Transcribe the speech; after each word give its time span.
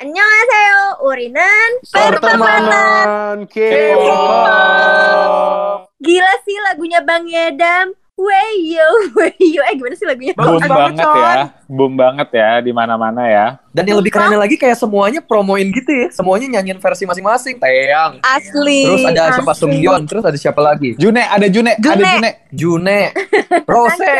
Annyeonghaseyo, 0.00 1.04
Urinan 1.04 1.70
Pertemanan 1.92 3.44
K-pop. 3.44 4.08
Gila 6.00 6.34
sih 6.40 6.56
lagunya 6.64 7.04
Bang 7.04 7.28
Yedam. 7.28 7.92
Weyo, 8.16 8.88
weyo. 9.12 9.60
Eh 9.68 9.76
gimana 9.76 9.92
sih 10.00 10.08
lagunya? 10.08 10.32
Boom 10.32 10.56
Bagus 10.56 10.72
banget 10.72 11.04
banget, 11.04 11.04
ya, 11.04 11.52
boom 11.68 12.00
banget 12.00 12.28
ya 12.32 12.64
di 12.64 12.72
mana-mana 12.72 13.28
ya. 13.28 13.60
Dan 13.76 13.92
yang 13.92 14.00
lebih 14.00 14.08
kerennya 14.16 14.40
lagi 14.40 14.56
kayak 14.56 14.80
semuanya 14.80 15.20
promoin 15.20 15.68
gitu 15.68 15.92
ya. 15.92 16.08
Semuanya 16.08 16.48
nyanyiin 16.48 16.80
versi 16.80 17.04
masing-masing. 17.04 17.60
Taeyang. 17.60 18.24
Asli. 18.24 18.88
Terus 18.88 19.04
ada 19.04 19.36
siapa 19.36 19.52
asli. 19.52 19.60
Sungyeon, 19.68 20.08
terus 20.08 20.24
ada 20.24 20.38
siapa 20.40 20.64
lagi? 20.64 20.96
June, 20.96 21.20
ada 21.20 21.44
June, 21.52 21.76
ada 21.76 21.76
June. 21.76 22.08
June. 22.08 22.32
June, 22.56 23.12
Rose. 23.76 24.12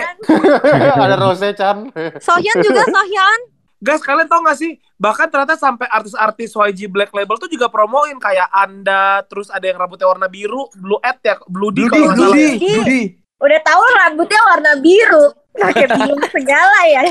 Ada 1.01 1.17
Rose 1.17 1.57
Chan. 1.57 1.89
Sohyun 2.29 2.57
juga 2.61 2.85
Sohyun. 2.85 3.59
Guys, 3.81 4.05
kalian 4.05 4.29
tau 4.29 4.45
gak 4.45 4.61
sih? 4.61 4.77
Bahkan 5.01 5.33
ternyata 5.33 5.57
sampai 5.57 5.89
artis-artis 5.89 6.53
YG 6.53 6.93
Black 6.93 7.17
Label 7.17 7.41
tuh 7.41 7.49
juga 7.49 7.73
promoin 7.73 8.12
kayak 8.21 8.52
Anda, 8.52 9.25
terus 9.25 9.48
ada 9.48 9.65
yang 9.65 9.80
rambutnya 9.80 10.05
warna 10.05 10.29
biru, 10.29 10.69
Blue 10.77 11.01
Ed 11.01 11.16
ya, 11.25 11.41
Blue 11.48 11.73
D 11.73 11.88
kalau 11.88 12.12
nggak 12.12 12.21
salah. 12.21 12.37
Bludi, 12.37 12.45
Bludi. 12.61 12.73
Bludi. 12.77 13.02
Udah 13.41 13.61
tahu 13.65 13.83
rambutnya 13.97 14.41
warna 14.52 14.73
biru. 14.85 15.27
Pakai 15.51 15.88
bingung 15.88 16.21
segala 16.29 16.79
ya. 16.93 17.02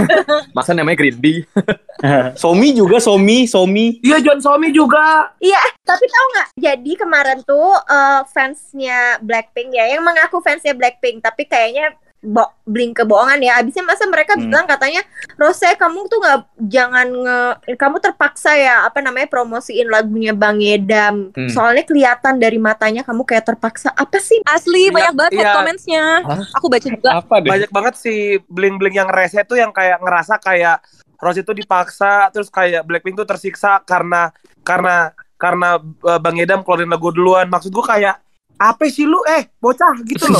Masa 0.56 0.72
namanya 0.72 1.02
Green 1.02 1.18
D? 1.18 1.42
Somi 2.42 2.70
juga, 2.70 3.02
Somi, 3.02 3.50
Somi. 3.50 3.98
Iya, 4.00 4.22
John 4.22 4.38
Somi 4.38 4.70
juga. 4.70 5.34
Iya, 5.42 5.58
tapi 5.82 6.06
tahu 6.06 6.26
nggak? 6.38 6.48
Jadi 6.54 6.92
kemarin 6.94 7.38
tuh 7.42 7.74
eh, 7.82 8.22
fansnya 8.30 9.18
Blackpink 9.26 9.74
ya, 9.74 9.90
yang 9.90 10.06
mengaku 10.06 10.38
fansnya 10.38 10.78
Blackpink, 10.78 11.18
tapi 11.18 11.50
kayaknya 11.50 11.98
bo 12.22 12.46
blink 12.62 13.02
kebohongan 13.02 13.42
ya. 13.42 13.58
Abisnya 13.58 13.82
masa 13.82 14.06
mereka 14.06 14.38
Hmm. 14.38 14.46
bilang 14.46 14.66
katanya, 14.70 15.02
Rose 15.34 15.66
kamu 15.74 16.06
tuh 16.06 16.22
nggak 16.22 16.38
jangan 16.70 17.06
nge, 17.10 17.40
kamu 17.74 17.96
terpaksa 17.98 18.54
ya 18.54 18.86
apa 18.86 19.02
namanya 19.02 19.26
promosiin 19.26 19.90
lagunya 19.90 20.30
Bang 20.30 20.62
Yedam. 20.62 21.34
Hmm. 21.34 21.50
Soalnya 21.50 21.82
kelihatan 21.82 22.38
dari 22.38 22.62
matanya 22.62 23.02
kamu 23.02 23.26
kayak 23.26 23.50
terpaksa. 23.50 23.90
Apa 23.98 24.22
sih? 24.22 24.38
Asli 24.46 24.88
Iya, 24.88 24.94
banyak 24.94 25.14
banget 25.18 25.46
comments-nya. 25.50 26.04
Hah? 26.22 26.46
Aku 26.62 26.70
baca 26.70 26.86
juga. 26.86 27.10
Apa 27.18 27.42
deh? 27.42 27.50
Banyak 27.50 27.70
banget 27.74 27.94
sih 27.98 28.38
bling-bling 28.46 28.94
yang 28.94 29.10
rese 29.10 29.42
tuh 29.42 29.58
yang 29.58 29.74
kayak 29.74 29.98
ngerasa 29.98 30.38
kayak 30.38 30.78
Rose 31.18 31.38
itu 31.38 31.54
dipaksa, 31.54 32.30
terus 32.34 32.50
kayak 32.50 32.82
Blackpink 32.82 33.14
tuh 33.14 33.26
tersiksa 33.26 33.78
karena 33.86 34.34
karena 34.66 35.14
karena 35.38 35.78
uh, 35.78 36.18
Bang 36.22 36.38
Edam 36.38 36.62
keluarin 36.62 36.90
lagu 36.90 37.10
duluan. 37.10 37.50
Maksud 37.50 37.70
gue 37.74 37.82
kayak 37.82 38.18
apa 38.62 38.86
sih 38.86 39.02
lu 39.02 39.18
eh 39.26 39.50
bocah 39.58 39.90
gitu 40.06 40.30
loh. 40.30 40.38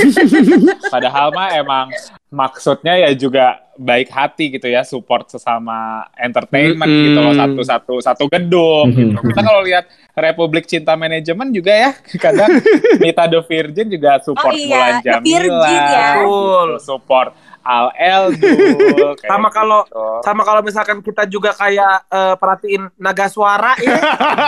Padahal 0.94 1.34
mah 1.34 1.50
emang 1.58 1.90
maksudnya 2.30 2.94
ya 2.94 3.10
juga 3.18 3.58
baik 3.74 4.14
hati 4.14 4.54
gitu 4.54 4.70
ya, 4.70 4.86
support 4.86 5.26
sesama 5.26 6.06
entertainment 6.14 6.86
Mm-mm. 6.86 7.04
gitu 7.10 7.18
loh, 7.18 7.34
satu-satu 7.34 7.94
satu 7.98 8.24
gedung 8.30 8.94
gitu. 8.94 9.18
Kita 9.18 9.40
kalau 9.42 9.64
lihat 9.66 9.90
Republik 10.14 10.70
Cinta 10.70 10.94
Manajemen 10.94 11.50
juga 11.50 11.72
ya, 11.74 11.90
kadang 12.24 12.62
Nita 13.02 13.26
The 13.26 13.40
Virgin 13.42 13.90
juga 13.90 14.22
support 14.22 14.54
Oh 14.54 14.56
iya, 14.56 14.70
Mulan 14.70 14.94
The 15.02 15.06
Jamila, 15.08 15.32
Virgin 15.34 15.82
ya. 15.82 16.06
Betul. 16.22 16.68
support 16.78 17.30
Al 17.62 17.94
Eldul, 17.94 19.14
Sama 19.22 19.48
kalau- 19.48 19.86
gitu. 19.86 20.04
Sama 20.22 20.42
kalau 20.42 20.60
misalkan 20.60 20.98
kita 20.98 21.22
juga 21.24 21.50
kayak 21.52 22.06
eh, 22.06 22.34
perhatiin 22.36 22.90
naga 22.96 23.26
suara 23.26 23.72
ya. 23.76 23.96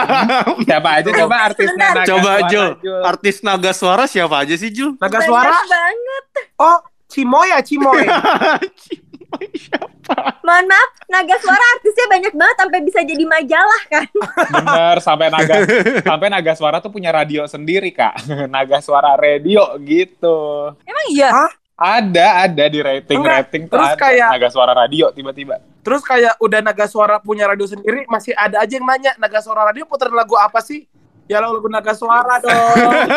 siapa 0.67 0.89
aja 0.99 1.11
coba 1.11 1.37
artisnya 1.45 1.73
Sebentar. 1.75 1.95
Naga 1.97 2.09
Coba 2.09 2.31
Suara, 2.35 2.49
Jul, 2.49 2.69
Jul. 2.79 3.03
artis 3.03 3.37
naga 3.41 3.73
suara 3.73 4.05
siapa 4.05 4.37
aja 4.39 4.55
sih 4.55 4.69
Jul? 4.69 4.95
Naga 4.97 5.19
Banyak 5.19 5.29
suara. 5.29 5.55
banget. 5.65 6.25
Oh, 6.57 6.79
Cimoy 7.07 7.47
ya 7.49 7.59
Cimoy. 7.61 8.03
Mohon 10.45 10.67
maaf, 10.69 10.91
Naga 11.09 11.37
Suara 11.41 11.65
artisnya 11.75 12.07
banyak 12.07 12.33
banget 12.33 12.57
sampai 12.57 12.81
bisa 12.83 13.01
jadi 13.01 13.25
majalah 13.25 13.83
kan. 13.89 14.05
Bener, 14.53 14.97
sampai 15.01 15.27
naga 15.27 15.57
sampai 16.07 16.29
naga 16.29 16.53
suara 16.53 16.77
tuh 16.79 16.93
punya 16.93 17.09
radio 17.09 17.43
sendiri 17.45 17.89
kak, 17.91 18.15
naga 18.47 18.79
suara 18.79 19.17
radio 19.17 19.65
gitu. 19.81 20.71
Emang 20.85 21.07
iya? 21.09 21.31
Ada, 21.75 22.47
ada 22.47 22.65
di 22.71 22.79
rating 22.79 23.19
Enggak, 23.19 23.51
rating 23.51 23.63
tuh 23.67 23.75
terus 23.75 23.91
ada 23.91 23.99
kayak- 23.99 24.31
naga 24.31 24.49
suara 24.49 24.73
radio 24.73 25.11
tiba-tiba. 25.11 25.59
Terus 25.83 26.01
kayak 26.01 26.39
udah 26.39 26.61
naga 26.63 26.87
suara 26.87 27.19
punya 27.19 27.45
radio 27.45 27.67
sendiri, 27.67 28.07
masih 28.07 28.31
ada 28.33 28.63
aja 28.63 28.73
yang 28.73 28.87
nanya 28.87 29.13
naga 29.19 29.43
suara 29.43 29.67
radio 29.67 29.83
putar 29.85 30.09
lagu 30.09 30.39
apa 30.39 30.63
sih? 30.63 30.87
Ya 31.25 31.41
lagu 31.41 31.57
naga 31.67 31.97
suara 31.97 32.37
dong. 32.37 32.53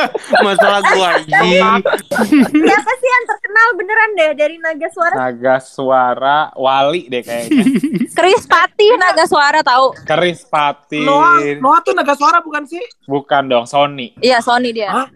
Masalah 0.48 0.80
gua 0.82 1.20
anjing. 1.20 1.84
Siapa 2.48 2.92
sih 2.96 3.10
yang 3.12 3.26
terkenal 3.28 3.68
beneran 3.76 4.10
deh 4.16 4.32
dari 4.32 4.56
Naga 4.58 4.88
Suara? 4.88 5.16
Naga 5.28 5.56
suara 5.60 6.38
wali 6.56 7.12
deh 7.12 7.20
kayaknya. 7.20 7.68
Chris 8.18 8.48
Patih 8.48 8.96
naga 8.96 9.28
suara 9.28 9.60
tahu. 9.60 9.92
Keris 10.08 10.48
Patin. 10.48 11.04
Noah, 11.04 11.44
Noah 11.60 11.80
tuh 11.84 11.92
naga 11.92 12.16
suara 12.16 12.40
bukan 12.40 12.64
sih? 12.64 12.80
Bukan 13.04 13.44
dong, 13.44 13.68
Sony. 13.68 14.16
Iya, 14.24 14.40
Sony 14.40 14.72
dia. 14.72 14.88
Hah? 14.88 15.08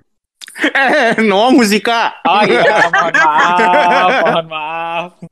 Eh, 0.61 1.15
Noah 1.21 1.49
musika. 1.49 2.19
Oh 2.21 2.43
iya, 2.43 2.61
mohon 2.91 3.15
maaf, 3.15 4.09
mohon 4.21 4.47
maaf. 4.47 5.09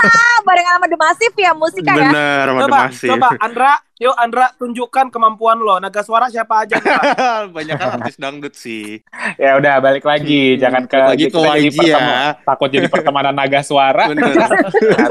Ah, 0.00 0.36
barengan 0.40 0.78
sama 0.78 0.86
The 0.86 0.96
Massive 0.96 1.36
ya 1.36 1.52
musiknya 1.52 1.92
ya. 1.92 1.98
Bener, 2.06 2.44
sama 2.46 2.60
Coba, 2.62 2.78
masih. 2.86 3.08
coba 3.10 3.28
Andra, 3.36 3.72
yuk 3.96 4.14
Andra 4.14 4.46
tunjukkan 4.56 5.06
kemampuan 5.08 5.58
lo. 5.58 5.76
Naga 5.76 6.00
suara 6.00 6.26
siapa 6.26 6.64
aja? 6.64 6.78
Banyak 7.50 7.76
kan 7.76 7.88
artis 7.98 8.16
dangdut 8.16 8.54
sih. 8.54 9.02
Ya 9.36 9.56
udah 9.56 9.78
balik 9.78 10.02
lagi, 10.02 10.54
Hmm, 10.54 10.60
jangan 10.60 10.82
ke 10.84 10.96
lagi 10.96 11.24
ke 11.26 11.36
jadi 11.36 11.60
YG 11.60 11.76
pertemu- 11.76 11.92
ya. 11.92 12.24
takut 12.40 12.68
jadi 12.70 12.88
pertemanan 12.88 13.34
naga 13.34 13.60
suara. 13.60 14.06
Bener. 14.06 14.32
Nah, 14.32 14.48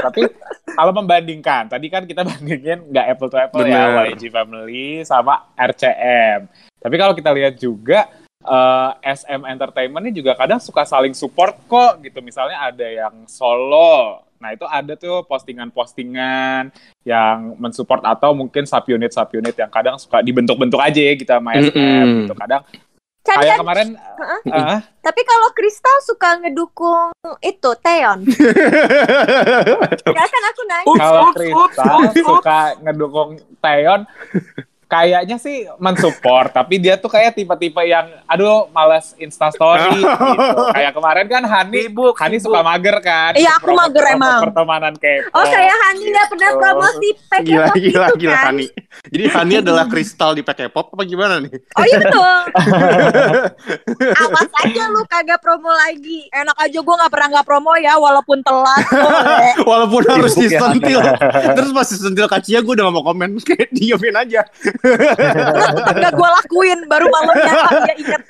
tapi 0.01 0.21
kalau 0.67 0.91
membandingkan, 0.93 1.67
tadi 1.67 1.87
kan 1.87 2.03
kita 2.03 2.23
bandingin 2.23 2.87
nggak 2.87 3.05
apple 3.07 3.27
to 3.27 3.37
apple 3.37 3.61
ya 3.61 3.91
Bener. 3.91 4.15
YG 4.15 4.23
Family 4.29 5.03
sama 5.03 5.51
RCM. 5.53 6.47
Tapi 6.79 6.95
kalau 6.95 7.13
kita 7.13 7.29
lihat 7.29 7.53
juga 7.55 8.07
eh, 8.43 8.91
SM 9.03 9.41
Entertainment 9.43 10.03
ini 10.07 10.23
juga 10.23 10.35
kadang 10.35 10.59
suka 10.63 10.87
saling 10.87 11.11
support 11.15 11.55
kok 11.67 11.99
gitu. 12.03 12.19
Misalnya 12.23 12.71
ada 12.71 12.87
yang 12.87 13.27
solo. 13.27 14.23
Nah, 14.39 14.55
itu 14.55 14.63
ada 14.63 14.95
tuh 14.95 15.27
postingan-postingan 15.27 16.71
yang 17.03 17.59
mensupport 17.59 17.99
atau 18.07 18.31
mungkin 18.31 18.63
subunit 18.63 19.11
subunit 19.11 19.51
yang 19.51 19.67
kadang 19.67 19.99
suka 19.99 20.23
dibentuk-bentuk 20.23 20.79
aja 20.79 20.95
ya 20.95 21.13
gitu 21.19 21.27
sama 21.27 21.59
SM 21.59 21.75
Mm-mm. 21.75 22.19
gitu. 22.23 22.35
Kadang 22.35 22.63
Kan, 23.19 23.45
kayak 23.45 23.61
kemarin 23.61 23.99
eh, 24.47 24.79
tapi 25.03 25.21
kalau 25.27 25.51
Kristal 25.51 25.97
suka 26.07 26.39
ngedukung 26.39 27.11
itu 27.43 27.71
Teon. 27.83 28.25
Ya 30.07 30.25
kan 30.33 30.43
aku 30.49 30.61
nanya. 30.65 30.95
Kalau 30.97 31.25
Kristal 31.35 31.99
suka 32.15 32.59
ngedukung 32.79 33.37
Taeyeon 33.59 34.07
kayaknya 34.89 35.37
sih 35.37 35.69
mensupport 35.77 36.49
tapi 36.57 36.75
dia 36.77 36.97
tuh 36.97 37.07
kayak 37.07 37.31
tipe-tipe 37.31 37.77
yang 37.83 38.09
aduh 38.25 38.65
males 38.69 39.13
instastory 39.15 40.01
gitu 40.33 40.63
kayak 40.67 40.91
kemarin 40.91 41.25
kan 41.25 41.43
Hani 41.43 41.85
Sibuk, 41.85 42.15
Hani 42.15 42.35
sibuk. 42.35 42.49
suka 42.49 42.59
mager 42.59 42.97
kan 42.97 43.31
Iya, 43.31 43.53
aku 43.55 43.69
Promo- 43.69 43.85
mager 43.85 44.01
promo 44.03 44.15
emang. 44.17 44.41
pertemanan 44.43 44.93
K-pop 44.95 45.31
Oh 45.31 45.45
kayak 45.45 45.75
Hani 45.79 46.03
nggak 46.05 46.27
pernah 46.27 46.49
Gitu. 46.49 46.57
promosi 46.59 47.07
pakai 47.23 47.45
Gila, 47.45 47.61
pop 47.63 47.75
gila, 47.75 47.85
gitu 48.07 48.17
gila 48.19 48.33
kan? 48.33 48.45
Hani. 48.49 48.65
Jadi 49.07 49.25
Hani 49.27 49.53
adalah 49.61 49.85
kristal 49.85 50.31
di 50.33 50.41
PK 50.41 50.59
Pop 50.67 50.89
apa 50.89 51.03
gimana 51.03 51.37
nih? 51.37 51.53
Oh 51.71 51.83
iya 51.83 51.97
betul. 51.99 52.33
Awas 54.11 54.49
aja 54.57 54.83
lu 54.87 55.01
kagak 55.05 55.39
promo 55.39 55.69
lagi. 55.69 56.25
Enak 56.31 56.57
aja 56.57 56.79
gue 56.79 56.95
nggak 56.95 57.11
pernah 57.11 57.27
nggak 57.31 57.45
promo 57.45 57.71
ya, 57.75 57.93
walaupun 57.95 58.41
telat. 58.41 58.83
boleh. 58.89 59.51
Walaupun 59.61 60.01
harus 60.07 60.33
Sibuk 60.33 60.47
ya, 60.47 60.59
disentil. 60.59 60.99
Terus 61.53 61.69
pas 61.71 61.87
disentil 61.87 62.25
kacia 62.27 62.59
gue 62.59 62.73
udah 62.73 62.83
gak 62.83 62.95
mau 62.95 63.05
komen. 63.05 63.29
Kayak 63.39 63.69
diemin 63.71 64.15
aja. 64.15 64.41
Terus 64.81 65.69
tetap 65.75 65.95
gak 65.99 66.13
gue 66.15 66.29
lakuin, 66.39 66.79
baru 66.87 67.05
malamnya 67.07 67.53
dia 67.85 67.95
inget. 67.99 68.21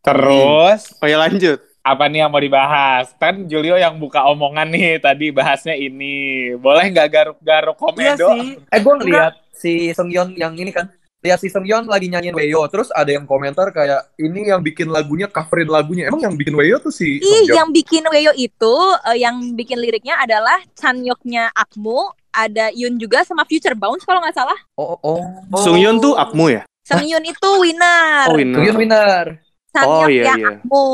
terus 0.00 0.80
Oh 0.96 1.08
ya 1.08 1.20
lanjut. 1.20 1.60
apa 1.80 2.12
nih 2.12 2.24
yang 2.24 2.30
mau 2.32 2.40
dibahas? 2.44 3.08
Kan 3.16 3.48
Julio 3.48 3.72
yang 3.80 3.96
buka 3.96 4.20
omongan 4.28 4.68
nih 4.68 5.00
tadi 5.00 5.32
bahasnya 5.32 5.72
ini. 5.72 6.52
Boleh 6.60 6.92
nggak 6.92 7.08
garuk-garuk 7.08 7.76
Iya 7.76 7.80
komedo 7.80 8.28
sih. 8.36 8.60
Eh 8.68 8.80
gue 8.84 8.94
ngeliat 9.00 9.34
si 9.56 9.72
Sungyeon 9.96 10.36
yang 10.36 10.52
ini 10.60 10.76
kan. 10.76 10.92
Lihat 11.20 11.40
si 11.40 11.52
Sungyeon 11.52 11.84
lagi 11.84 12.08
nyanyiin 12.08 12.32
Weyo 12.32 12.64
Terus 12.72 12.88
ada 12.96 13.12
yang 13.12 13.28
komentar 13.28 13.68
kayak 13.76 14.08
Ini 14.16 14.56
yang 14.56 14.64
bikin 14.64 14.88
lagunya 14.88 15.28
coverin 15.28 15.68
lagunya. 15.68 16.08
Emang 16.08 16.24
yang 16.24 16.36
bikin 16.36 16.56
Weyo 16.56 16.80
tuh 16.80 16.88
si 16.88 17.20
Ih, 17.20 17.44
yang 17.48 17.68
bikin 17.72 18.04
Weyo 18.08 18.32
itu, 18.36 18.74
eh, 19.04 19.20
yang 19.20 19.52
bikin 19.52 19.80
liriknya 19.80 20.16
adalah 20.16 20.56
Chanyoknya 20.76 21.52
Akmu, 21.52 22.12
ada 22.30 22.70
Yun 22.72 22.96
juga 22.96 23.22
sama 23.22 23.42
Future 23.44 23.74
Bounce 23.74 24.06
kalau 24.06 24.22
nggak 24.22 24.36
salah. 24.36 24.58
Oh, 24.78 24.96
oh, 25.02 25.20
Oh. 25.50 25.60
Sungyeon 25.62 25.98
tuh 25.98 26.14
Akmu 26.14 26.50
ya? 26.50 26.62
Sang 26.82 27.04
Yun 27.04 27.22
itu 27.22 27.48
winner. 27.60 28.26
Oh 28.30 28.36
winner. 28.38 28.74
winner 28.74 29.24
Sanyok 29.70 30.02
Oh, 30.02 30.06
iya, 30.10 30.34
yang 30.34 30.38
iya. 30.42 30.48
Akmu. 30.58 30.86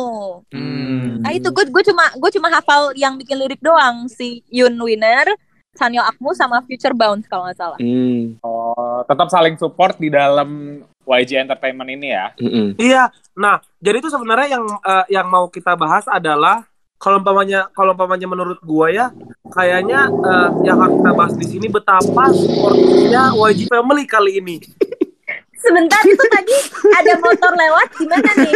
Hmm. 0.53 1.25
Nah 1.25 1.33
itu 1.33 1.49
gue 1.49 1.65
gue 1.73 1.83
cuma 1.89 2.05
gue 2.13 2.31
cuma 2.37 2.49
hafal 2.53 2.93
yang 2.93 3.17
bikin 3.17 3.41
lirik 3.41 3.61
doang 3.65 4.05
si 4.07 4.45
Yun 4.53 4.77
winner, 4.77 5.25
Sanyo 5.73 6.05
Akmu 6.05 6.37
sama 6.37 6.61
Future 6.65 6.93
Bounce 6.93 7.25
kalau 7.25 7.49
nggak 7.49 7.57
salah. 7.57 7.79
Hmm. 7.81 8.37
oh, 8.45 9.01
tetap 9.09 9.29
saling 9.33 9.57
support 9.57 9.97
di 9.97 10.13
dalam 10.13 10.81
YG 11.07 11.39
Entertainment 11.39 11.87
ini 11.87 12.11
ya 12.11 12.35
Mm-mm. 12.37 12.75
Iya. 12.77 13.09
Nah, 13.39 13.63
jadi 13.79 14.03
itu 14.03 14.11
sebenarnya 14.11 14.59
yang 14.59 14.65
eh, 14.67 15.07
yang 15.15 15.27
mau 15.31 15.47
kita 15.47 15.73
bahas 15.79 16.05
adalah 16.11 16.67
kalau 16.97 17.21
umpamanya 17.21 17.69
kalau 17.77 17.93
umpamanya 17.93 18.25
menurut 18.27 18.59
gua 18.65 18.89
ya 18.89 19.07
kayaknya 19.53 20.11
eh, 20.11 20.49
yang 20.67 20.79
harus 20.81 20.97
kita 21.01 21.13
bahas 21.13 21.35
di 21.39 21.47
sini 21.47 21.67
betapa 21.71 22.31
supportnya 22.33 23.35
YG 23.35 23.71
Family 23.71 24.05
kali 24.07 24.43
ini. 24.43 24.57
Sebentar 25.57 25.99
itu 26.07 26.25
tadi 26.31 26.55
ada 26.95 27.13
motor 27.19 27.53
lewat 27.59 27.89
gimana 27.99 28.31
nih? 28.39 28.55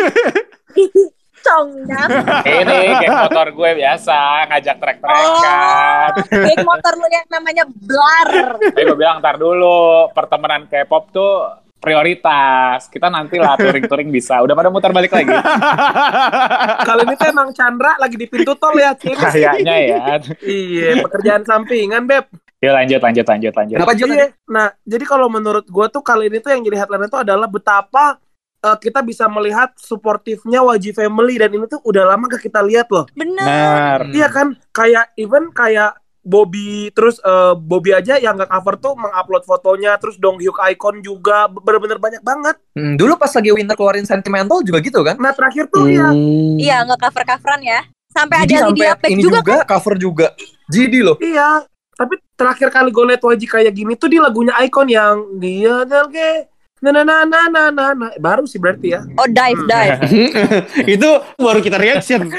Congdam. 1.40 2.08
Ini 2.44 2.78
geng 3.00 3.16
motor 3.16 3.46
gue 3.56 3.70
biasa 3.80 4.16
ngajak 4.52 4.76
trek-trekan. 4.76 5.24
Oh, 5.24 6.12
geng 6.28 6.62
motor 6.68 6.92
lu 7.00 7.06
yang 7.08 7.28
namanya 7.32 7.64
Blar. 7.64 8.28
Tapi 8.60 8.80
gue 8.84 8.96
bilang 8.96 9.24
ntar 9.24 9.40
dulu 9.40 10.12
pertemanan 10.12 10.68
K-pop 10.68 11.08
tuh 11.10 11.48
prioritas. 11.80 12.86
Kita 12.92 13.08
nanti 13.08 13.40
lah 13.40 13.56
touring-touring 13.56 14.12
bisa. 14.12 14.38
Udah 14.44 14.52
pada 14.52 14.68
muter 14.68 14.92
balik 14.92 15.10
lagi. 15.10 15.32
Kali 16.88 17.02
ini 17.08 17.14
tuh 17.16 17.28
emang 17.32 17.48
Chandra 17.56 17.96
lagi 17.96 18.20
di 18.20 18.28
pintu 18.28 18.52
tol 18.54 18.76
ya. 18.76 18.92
Kayaknya 18.94 19.74
ya. 19.80 19.98
Iya, 20.44 21.02
pekerjaan 21.02 21.42
sampingan, 21.42 22.04
Beb. 22.04 22.28
Yuk 22.60 22.76
lanjut, 22.76 23.00
lanjut, 23.00 23.24
lanjut, 23.24 23.52
lanjut. 23.56 23.76
Kenapa 23.80 23.94
Jun? 23.96 24.08
Iya. 24.12 24.26
Nah, 24.52 24.68
jadi 24.84 25.04
kalau 25.08 25.32
menurut 25.32 25.64
gue 25.64 25.86
tuh 25.88 26.04
kali 26.04 26.28
ini 26.28 26.44
tuh 26.44 26.52
yang 26.52 26.60
jadi 26.60 26.84
headline 26.84 27.08
itu 27.08 27.16
adalah 27.16 27.48
betapa 27.48 28.20
eh, 28.60 28.76
kita 28.76 29.00
bisa 29.00 29.24
melihat 29.32 29.72
suportifnya 29.80 30.60
YG 30.60 30.92
Family 30.92 31.40
dan 31.40 31.56
ini 31.56 31.64
tuh 31.64 31.80
udah 31.80 32.04
lama 32.04 32.28
gak 32.28 32.44
kita 32.44 32.60
lihat 32.60 32.92
loh. 32.92 33.08
Benar. 33.16 34.12
Iya 34.12 34.28
kan, 34.28 34.60
kayak 34.76 35.16
even 35.16 35.48
kayak 35.56 35.96
Bobby 36.20 36.92
terus 36.92 37.16
eh, 37.20 37.54
Bobby 37.56 37.96
aja 37.96 38.20
yang 38.20 38.36
nggak 38.36 38.52
cover 38.52 38.74
tuh 38.76 38.92
mengupload 38.96 39.44
fotonya 39.48 39.96
terus 39.96 40.20
Dong 40.20 40.36
Hyuk 40.36 40.60
Icon 40.60 41.00
juga 41.00 41.48
bener-bener 41.48 41.96
banyak 41.96 42.22
banget. 42.22 42.56
Hmm, 42.76 42.94
dulu 43.00 43.16
pas 43.16 43.32
lagi 43.32 43.50
Winter 43.50 43.76
keluarin 43.76 44.04
Sentimental 44.04 44.60
juga 44.60 44.78
gitu 44.84 45.00
kan? 45.00 45.16
Nah 45.16 45.32
terakhir 45.32 45.72
tuh 45.72 45.88
ya 45.88 46.12
Iya, 46.60 46.84
nggak 46.84 47.00
cover-coveran 47.00 47.60
ya. 47.64 47.80
Sampai 48.10 48.42
Jadi 48.44 48.54
ada 48.58 48.60
sampai 48.66 48.74
Lydia 48.74 48.94
Peck 48.98 49.10
juga, 49.16 49.38
juga, 49.40 49.56
cover 49.64 49.94
juga. 49.96 50.28
Jadi 50.68 50.98
loh. 51.00 51.16
iya. 51.22 51.64
Tapi 52.00 52.16
terakhir 52.32 52.72
kali 52.72 52.88
gue 52.88 53.04
liat 53.12 53.20
YG 53.20 53.42
kayak 53.44 53.72
gini 53.76 53.92
tuh 53.92 54.08
di 54.08 54.16
lagunya 54.16 54.56
Icon 54.64 54.88
yang 54.88 55.36
dia 55.36 55.84
dalge 55.84 56.48
na 56.80 56.90
na 56.96 57.02
na 57.04 57.18
na 57.28 57.42
na 57.52 57.62
na 57.68 57.86
na. 57.92 58.06
baru 58.16 58.48
sih 58.48 58.56
berarti 58.56 58.96
ya. 58.96 59.04
Oh, 59.20 59.28
dive, 59.28 59.62
dive. 59.68 60.00
itu 60.96 61.10
baru 61.36 61.60
kita 61.60 61.76
reaction. 61.76 62.32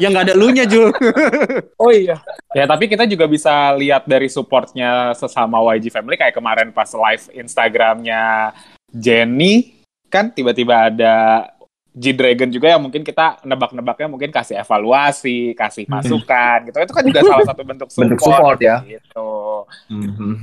yang 0.00 0.12
nggak 0.12 0.32
ada 0.32 0.36
lunya 0.36 0.68
Jul. 0.68 0.92
Oh 1.76 1.92
iya. 1.92 2.20
Ya 2.56 2.64
tapi 2.64 2.88
kita 2.88 3.04
juga 3.04 3.28
bisa 3.28 3.72
lihat 3.76 4.08
dari 4.08 4.28
supportnya 4.32 5.12
sesama 5.12 5.60
YG 5.76 5.92
Family 5.92 6.16
kayak 6.16 6.36
kemarin 6.36 6.72
pas 6.72 6.88
live 6.92 7.28
Instagramnya 7.36 8.52
Jenny 8.92 9.84
kan 10.08 10.32
tiba-tiba 10.32 10.88
ada 10.88 11.14
G 11.96 12.12
Dragon 12.12 12.52
juga 12.52 12.76
yang 12.76 12.84
mungkin 12.84 13.00
kita 13.00 13.40
nebak-nebaknya 13.40 14.04
mungkin 14.04 14.28
kasih 14.28 14.60
evaluasi, 14.60 15.56
kasih 15.56 15.88
masukan 15.88 16.68
gitu. 16.68 16.76
Itu 16.76 16.92
kan 16.92 17.02
juga 17.08 17.20
salah 17.24 17.46
satu 17.48 17.62
bentuk 17.64 17.88
support. 17.88 18.04
Bentuk 18.04 18.20
support 18.20 18.58
ya. 18.60 18.84
Gitu. 18.84 19.28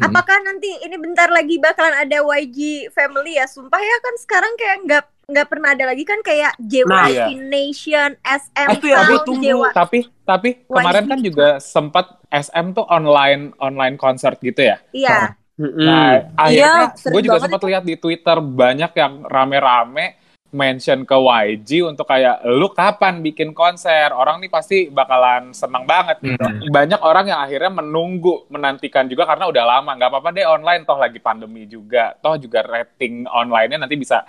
Apakah 0.02 0.42
nanti 0.42 0.74
ini 0.82 0.98
bentar 0.98 1.30
lagi 1.30 1.62
bakalan 1.62 1.94
ada 1.94 2.26
YG 2.26 2.90
Family 2.90 3.38
ya? 3.38 3.46
Sumpah 3.46 3.78
ya 3.78 3.98
kan 4.02 4.16
sekarang 4.18 4.54
kayak 4.58 4.78
nggak 4.90 5.04
nggak 5.24 5.48
pernah 5.48 5.70
ada 5.72 5.86
lagi 5.88 6.04
kan 6.04 6.20
kayak 6.20 6.52
JYP 6.60 6.90
Nah, 6.90 7.08
iya. 7.08 7.32
Nation, 7.32 8.18
SM 8.28 8.68
Itu 8.76 8.92
yang 8.92 9.08
gue 9.08 9.20
Town, 9.22 9.28
tunggu. 9.30 9.46
JY 9.46 9.72
Tapi 9.72 10.00
tapi 10.26 10.50
kemarin 10.66 11.06
YG. 11.06 11.12
kan 11.14 11.20
juga 11.22 11.48
sempat 11.62 12.06
SM 12.28 12.66
tuh 12.74 12.86
online 12.90 13.54
online 13.62 13.96
concert 13.96 14.42
gitu 14.42 14.74
ya. 14.74 14.82
Iya. 14.90 15.38
Nah, 15.54 16.34
Iya, 16.34 16.34
akhirnya 16.34 16.98
sering 16.98 17.14
gue 17.14 17.22
juga 17.30 17.40
sempat 17.46 17.62
lihat 17.62 17.84
di 17.86 17.96
Twitter 18.02 18.42
banyak 18.42 18.92
yang 18.98 19.22
rame-rame 19.22 20.18
mention 20.54 21.02
ke 21.04 21.18
YG 21.18 21.82
untuk 21.82 22.06
kayak 22.06 22.46
lu 22.46 22.70
kapan 22.70 23.20
bikin 23.20 23.52
konser? 23.52 24.14
Orang 24.14 24.40
nih 24.40 24.54
pasti 24.54 24.88
bakalan 24.88 25.52
seneng 25.52 25.84
banget 25.90 26.22
gitu. 26.22 26.38
Hmm. 26.38 26.70
banyak 26.70 27.02
orang 27.02 27.26
yang 27.28 27.42
akhirnya 27.42 27.74
menunggu 27.74 28.46
menantikan 28.54 29.10
juga 29.10 29.26
karena 29.26 29.50
udah 29.50 29.64
lama. 29.66 29.92
Nggak 29.98 30.10
apa-apa 30.14 30.30
deh 30.32 30.46
online 30.46 30.86
toh 30.86 31.02
lagi 31.02 31.18
pandemi 31.18 31.66
juga. 31.66 32.14
Toh 32.22 32.38
juga 32.38 32.62
rating 32.62 33.26
online-nya 33.26 33.82
nanti 33.82 33.98
bisa 33.98 34.22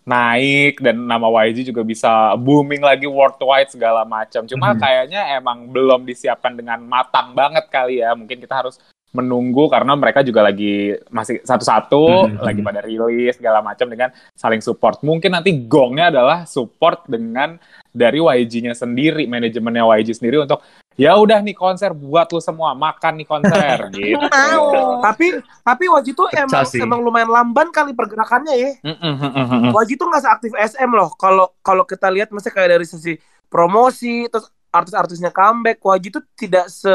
naik 0.00 0.80
dan 0.80 1.06
nama 1.06 1.28
YG 1.28 1.70
juga 1.70 1.84
bisa 1.84 2.34
booming 2.34 2.80
lagi 2.82 3.04
worldwide 3.04 3.70
segala 3.70 4.02
macam. 4.02 4.42
Cuma 4.48 4.72
Hmm. 4.72 4.80
kayaknya 4.80 5.36
emang 5.36 5.68
belum 5.70 6.02
disiapkan 6.08 6.56
dengan 6.56 6.80
matang 6.82 7.32
banget 7.36 7.68
kali 7.68 8.00
ya. 8.00 8.16
Mungkin 8.16 8.40
kita 8.40 8.64
harus 8.64 8.80
menunggu 9.10 9.66
karena 9.66 9.98
mereka 9.98 10.22
juga 10.22 10.46
lagi 10.46 10.94
masih 11.10 11.42
satu-satu 11.42 12.02
Hmm. 12.30 12.38
lagi 12.40 12.60
pada 12.60 12.80
rilis 12.80 13.34
segala 13.34 13.58
macam 13.58 13.90
dengan 13.90 14.08
saling 14.32 14.62
support. 14.62 15.02
Mungkin 15.02 15.34
nanti 15.34 15.50
gongnya 15.66 16.08
adalah 16.08 16.46
support 16.46 17.02
dengan 17.04 17.58
dari 17.90 18.22
YG-nya 18.22 18.70
sendiri, 18.70 19.26
manajemennya 19.26 19.82
YG 19.82 20.14
sendiri 20.14 20.38
untuk 20.38 20.62
ya 20.94 21.16
udah 21.16 21.42
nih 21.42 21.56
konser 21.56 21.90
buat 21.90 22.28
lu 22.28 22.38
semua 22.38 22.70
makan 22.70 23.18
nih 23.18 23.26
konser 23.26 23.76
gitu. 23.98 24.14
Mau. 24.20 25.02
Tapi 25.02 25.26
tapi 25.60 25.84
YG 25.90 26.08
tuh 26.14 26.30
Pecah 26.30 26.46
emang 26.46 26.66
sih. 26.70 26.78
emang 26.78 27.02
lumayan 27.02 27.26
lamban 27.28 27.68
kali 27.68 27.90
pergerakannya 27.90 28.54
ya. 28.54 28.70
Mm, 28.86 28.94
mm, 28.94 29.14
mm. 29.26 29.70
YG 29.74 29.98
tuh 29.98 30.06
nggak 30.06 30.22
seaktif 30.22 30.52
SM 30.54 30.90
loh. 30.90 31.10
Kalau 31.18 31.50
kalau 31.60 31.82
kita 31.82 32.06
lihat 32.08 32.30
maksudnya 32.30 32.54
kayak 32.54 32.70
dari 32.78 32.86
sisi 32.86 33.18
promosi 33.50 34.30
terus 34.30 34.46
artis-artisnya 34.70 35.34
comeback, 35.34 35.82
YG 35.82 36.14
tuh 36.14 36.22
tidak 36.38 36.70
se 36.70 36.94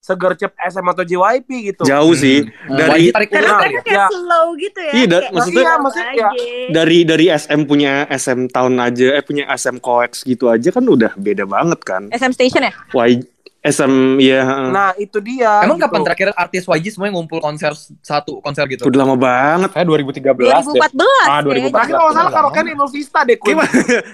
segercep 0.00 0.54
SM 0.56 0.86
atau 0.86 1.02
JYP 1.02 1.48
gitu. 1.66 1.82
Jauh 1.84 2.14
sih. 2.14 2.46
Dari 2.64 3.10
YG 3.10 3.12
tarik 3.12 3.28
Karena 3.28 3.58
mereka 3.58 3.68
ya. 3.68 3.82
kayak 3.82 3.98
Ya. 3.98 4.06
slow 4.08 4.46
gitu 4.56 4.78
ya. 4.80 4.92
Iya, 4.92 5.06
da- 5.06 5.20
kayak 5.20 5.32
maksudnya- 5.34 5.60
Iya, 5.60 5.72
maksudnya 5.76 6.06
ya. 6.08 6.28
aja. 6.28 6.28
dari 6.70 6.98
dari 7.02 7.26
SM 7.28 7.60
punya 7.64 7.92
SM 8.08 8.40
Town 8.48 8.72
aja, 8.78 9.06
eh 9.12 9.22
punya 9.22 9.44
SM 9.50 9.76
Coex 9.78 10.22
gitu 10.22 10.48
aja 10.48 10.68
kan 10.70 10.84
udah 10.84 11.12
beda 11.14 11.44
banget 11.44 11.80
kan. 11.82 12.02
SM 12.08 12.32
Station 12.32 12.62
ya? 12.62 12.72
Y 12.96 13.20
SM 13.60 13.92
ya. 14.16 14.70
Nah, 14.70 14.94
itu 14.96 15.18
dia. 15.18 15.60
Emang 15.60 15.76
gitu. 15.76 15.84
kapan 15.84 16.00
terakhir 16.06 16.28
artis 16.32 16.62
YG 16.64 16.88
semuanya 16.88 17.18
ngumpul 17.18 17.42
konser 17.42 17.74
satu 18.00 18.38
konser 18.38 18.64
gitu? 18.70 18.86
udah 18.86 19.00
lama 19.02 19.18
banget. 19.18 19.74
Kayak 19.74 19.86
2013 19.88 20.62
deh. 20.64 20.78
2014 20.78 21.04
Ah, 21.26 21.42
kayaknya. 21.42 21.42
2014. 21.42 21.74
Terakhir 21.74 21.94
kalau 21.98 22.12
salah 22.14 22.30
karaoke 22.30 22.60
di 22.62 22.72
Vista 22.88 23.20
deh, 23.26 23.36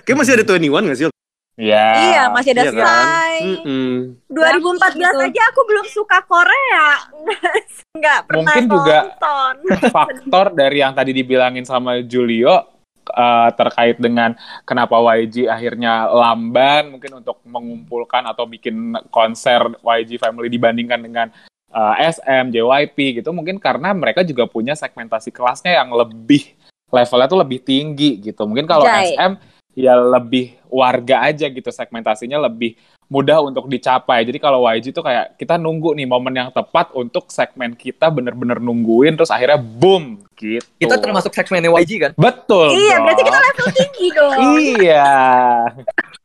kayak 0.00 0.16
masih 0.16 0.32
ada 0.32 0.44
21 0.48 0.82
gak 0.82 0.96
sih? 0.96 1.06
Iya. 1.54 1.86
Iya, 2.10 2.22
masih 2.34 2.50
ada 2.50 2.62
Iya 2.66 2.72
kan? 2.74 2.82
Sky. 2.82 3.36
Mm-mm. 3.62 3.90
2014 4.26 4.98
Gitu. 4.98 5.18
aja 5.22 5.42
aku 5.54 5.60
belum 5.62 5.86
suka 5.86 6.18
Korea. 6.26 6.88
Nggak 7.98 8.20
pernah 8.26 8.42
Mungkin 8.58 8.64
juga 8.66 8.98
nonton. 9.06 9.54
faktor 9.94 10.46
dari 10.50 10.82
yang 10.82 10.92
tadi 10.92 11.14
dibilangin 11.14 11.62
sama 11.62 12.02
Julio 12.02 12.58
eh, 13.06 13.50
terkait 13.54 14.02
dengan 14.02 14.34
kenapa 14.66 14.98
YG 14.98 15.46
akhirnya 15.46 16.10
lamban 16.10 16.90
mungkin 16.90 17.22
untuk 17.22 17.38
mengumpulkan 17.46 18.26
atau 18.26 18.50
bikin 18.50 18.98
konser 19.14 19.62
YG 19.78 20.18
Family 20.18 20.50
dibandingkan 20.50 20.98
dengan 20.98 21.30
eh, 21.70 21.94
SM, 22.10 22.50
JYP 22.50 23.22
gitu 23.22 23.30
mungkin 23.30 23.62
karena 23.62 23.94
mereka 23.94 24.26
juga 24.26 24.50
punya 24.50 24.74
segmentasi 24.74 25.31
kelasnya 25.31 25.79
yang 25.79 25.94
lebih 25.94 26.50
levelnya 26.90 27.26
tuh 27.26 27.40
lebih 27.43 27.62
tinggi 27.62 28.19
gitu. 28.19 28.43
Mungkin 28.43 28.67
kalau 28.67 28.86
Jai. 28.86 29.14
SM 29.14 29.54
ya 29.74 29.98
lebih 29.98 30.54
warga 30.70 31.26
aja 31.31 31.50
gitu 31.50 31.70
segmentasinya 31.70 32.50
lebih 32.50 32.74
mudah 33.12 33.44
untuk 33.44 33.69
dicapai. 33.69 34.24
Jadi 34.24 34.38
kalau 34.40 34.64
YG 34.64 34.90
tuh 34.90 35.04
kayak 35.04 35.36
kita 35.36 35.60
nunggu 35.60 35.93
nih 35.94 36.08
momen 36.08 36.34
yang 36.34 36.50
tepat 36.50 36.90
untuk 36.96 37.28
segmen 37.28 37.76
kita 37.76 38.08
bener-bener 38.08 38.58
nungguin 38.58 39.14
terus 39.14 39.31
akhirnya 39.31 39.60
boom 39.60 40.24
gitu. 40.34 40.64
Kita 40.81 40.96
termasuk 40.98 41.31
segmennya 41.31 41.70
YG 41.74 41.93
kan? 42.00 42.12
betul. 42.16 42.72
Iya, 42.74 43.02
berarti 43.04 43.22
kita 43.22 43.38
dong. 43.38 43.46
level 43.46 43.69
tinggi 43.76 44.06
dong. 44.10 44.38
Iya. 44.40 45.12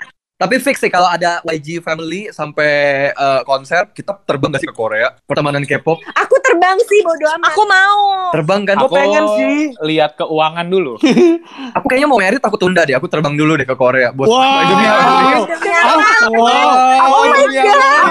Tapi 0.40 0.56
fix 0.56 0.80
sih 0.80 0.88
kalau 0.88 1.04
ada 1.04 1.44
YG 1.44 1.84
Family 1.84 2.32
sampai 2.32 2.72
eh, 3.12 3.42
konser, 3.44 3.92
kita 3.92 4.16
terbang 4.24 4.56
gak 4.56 4.64
sih 4.64 4.72
ke 4.72 4.74
Korea? 4.74 5.12
Pertemanan 5.28 5.68
K-pop, 5.68 6.00
Aku 6.16 6.36
terbang 6.40 6.80
sih 6.80 7.04
bodo 7.04 7.28
amat. 7.36 7.52
Aku 7.52 7.62
mau. 7.68 8.00
terbang 8.32 8.62
kan? 8.64 8.80
Gue 8.80 8.88
pengen 8.90 9.26
sih. 9.36 9.60
lihat 9.84 10.16
keuangan 10.16 10.64
dulu. 10.64 10.96
Aku 11.76 11.86
kayaknya 11.86 12.08
mau 12.08 12.18
merit, 12.18 12.40
aku 12.40 12.56
tunda 12.56 12.88
deh. 12.88 12.96
Aku 12.96 13.12
terbang 13.12 13.36
dulu 13.36 13.54
deh 13.54 13.68
ke 13.68 13.76
Korea. 13.76 14.16
Buat 14.16 14.32
Wow. 14.32 14.64
demi 14.64 14.86
apa? 14.88 15.12
Apa? 15.60 16.08
Wow. 16.32 16.72
Oh 17.04 17.26
my 17.28 17.46
god. 17.46 18.08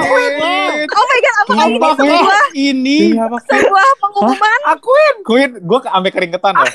Oh 0.91 1.05
my 1.07 1.19
god, 1.19 1.45
ini 1.49 1.77
Apakah 1.79 1.95
sebuah 1.97 2.45
ini 2.53 2.99
sebuah 3.17 3.89
pengumuman? 3.99 4.61
Akuin. 4.69 5.15
Queen, 5.25 5.51
gue 5.57 5.79
sampai 5.81 6.11
keringetan 6.11 6.53
loh. 6.55 6.69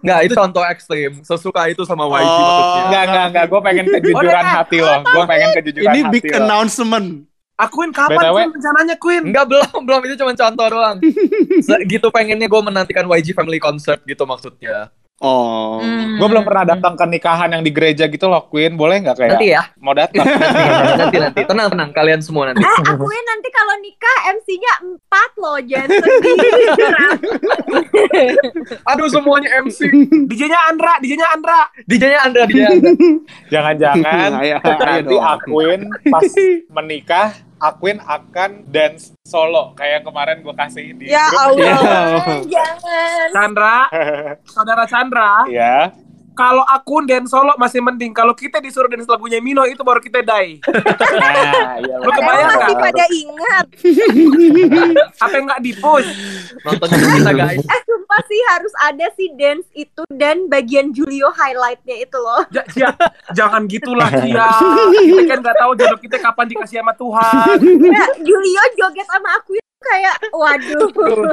Nggak, 0.00 0.18
itu 0.22 0.34
contoh 0.34 0.62
ekstrim. 0.62 1.10
Sesuka 1.20 1.68
itu 1.68 1.84
sama 1.84 2.06
YG 2.06 2.24
Oh. 2.24 2.32
maksudnya. 2.32 2.82
Enggak, 2.86 3.02
enggak, 3.04 3.24
enggak. 3.28 3.44
Gue 3.46 3.60
pengen 3.60 3.84
kejujuran 3.90 4.44
hati 4.54 4.78
loh. 4.78 4.98
Gue 5.02 5.24
pengen 5.26 5.48
kejujuran 5.58 5.90
ini 5.90 6.00
hati 6.06 6.12
big 6.14 6.24
loh. 6.30 6.38
announcement. 6.38 7.06
Akuin 7.54 7.90
kapan 7.94 8.18
BTW. 8.18 8.34
Queen 8.34 8.50
rencananya 8.50 8.96
Queen? 8.98 9.22
Enggak, 9.30 9.44
belum. 9.46 9.80
Belum, 9.86 10.00
itu 10.10 10.14
cuma 10.18 10.32
contoh 10.34 10.66
doang. 10.74 10.96
Segitu 11.66 12.06
pengennya 12.10 12.50
gue 12.50 12.60
menantikan 12.66 13.06
YG 13.06 13.30
Family 13.30 13.62
Concert 13.62 14.02
gitu 14.02 14.26
maksudnya. 14.26 14.90
Oh. 15.22 15.78
Hmm. 15.78 16.18
Gue 16.18 16.26
belum 16.26 16.42
pernah 16.42 16.74
datang 16.74 16.98
ke 16.98 17.04
nikahan 17.06 17.54
yang 17.54 17.62
di 17.62 17.70
gereja 17.70 18.10
gitu 18.10 18.26
loh, 18.26 18.50
Queen. 18.50 18.74
Boleh 18.74 18.98
nggak 18.98 19.14
kayak 19.14 19.32
Nanti 19.38 19.54
ya. 19.54 19.62
mau 19.78 19.94
datang? 19.94 20.26
nanti, 21.00 21.16
nanti. 21.22 21.40
Tenang, 21.46 21.70
tenang. 21.70 21.90
Kalian 21.94 22.18
semua 22.18 22.50
nanti. 22.50 22.60
Eh, 22.60 22.76
akuin 22.82 23.24
nanti 23.24 23.48
kalau 23.54 23.74
nikah 23.78 24.16
MC-nya 24.34 24.74
empat 24.82 25.30
loh, 25.38 25.58
jangan 25.62 25.88
sedih. 26.02 26.34
Aduh 28.90 29.06
semuanya 29.06 29.62
MC. 29.62 29.86
DJ-nya 30.26 30.60
Andra, 30.66 30.98
DJ-nya 30.98 31.28
Andra. 31.30 31.60
DJ-nya 31.86 32.18
Andra, 32.20 32.42
DJ-nya 32.50 32.68
Andra. 32.74 32.92
Jangan-jangan 33.54 34.30
nanti. 34.34 35.14
Aquin 35.14 35.80
pas 36.10 36.30
menikah, 36.74 37.28
Aquin 37.64 37.96
akan 37.98 38.68
dance 38.68 39.16
solo 39.24 39.72
kayak 39.72 39.92
yang 39.96 40.04
kemarin 40.04 40.36
gue 40.38 40.52
kasih 40.52 40.92
di 40.92 41.08
Ya 41.08 41.24
grup. 41.26 41.56
Allah. 41.56 41.80
Jangan. 42.44 43.28
Chandra, 43.32 43.76
saudara 44.52 44.84
Chandra. 44.84 45.48
ya. 45.48 45.88
Kalau 46.34 46.66
aku 46.66 47.06
dan 47.06 47.24
solo 47.24 47.54
masih 47.54 47.78
mending. 47.78 48.10
Kalau 48.10 48.34
kita 48.34 48.58
disuruh 48.58 48.86
dance 48.86 49.06
lagunya 49.06 49.38
Mino 49.38 49.62
itu 49.62 49.80
baru 49.80 49.98
kita 49.98 50.18
die. 50.20 50.58
Nah, 50.60 51.78
iya 51.78 51.94
Lu 51.96 52.10
kebayang 52.10 52.48
masih 52.50 52.74
pada 52.76 53.04
ingat. 53.08 53.66
Apa 55.24 55.32
yang 55.32 55.44
nggak 55.46 55.62
di 55.62 55.72
push? 55.74 56.08
Nonton 56.60 56.88
kita 56.90 57.32
guys. 57.32 57.62
Eh 57.62 57.80
sumpah 57.84 58.20
sih 58.24 58.40
harus 58.50 58.74
ada 58.82 59.06
sih 59.14 59.28
dance 59.34 59.66
itu 59.72 60.02
dan 60.10 60.46
bagian 60.46 60.90
Julio 60.90 61.30
highlightnya 61.30 61.96
itu 62.00 62.18
loh. 62.18 62.42
Ja- 62.50 62.66
Cia, 62.66 62.90
jangan 63.30 63.64
gitulah 63.64 64.10
Cia. 64.20 64.48
Kita 64.90 65.22
kan 65.24 65.38
nggak 65.40 65.56
tahu 65.56 65.72
jodoh 65.76 65.98
kita 65.98 66.16
kapan 66.18 66.46
dikasih 66.50 66.82
sama 66.82 66.92
Tuhan. 66.92 67.56
Ya, 67.84 68.04
Julio 68.18 68.62
joget 68.74 69.06
sama 69.06 69.38
aku 69.38 69.54
itu 69.54 69.62
kayak 69.84 70.14
waduh. 70.30 70.88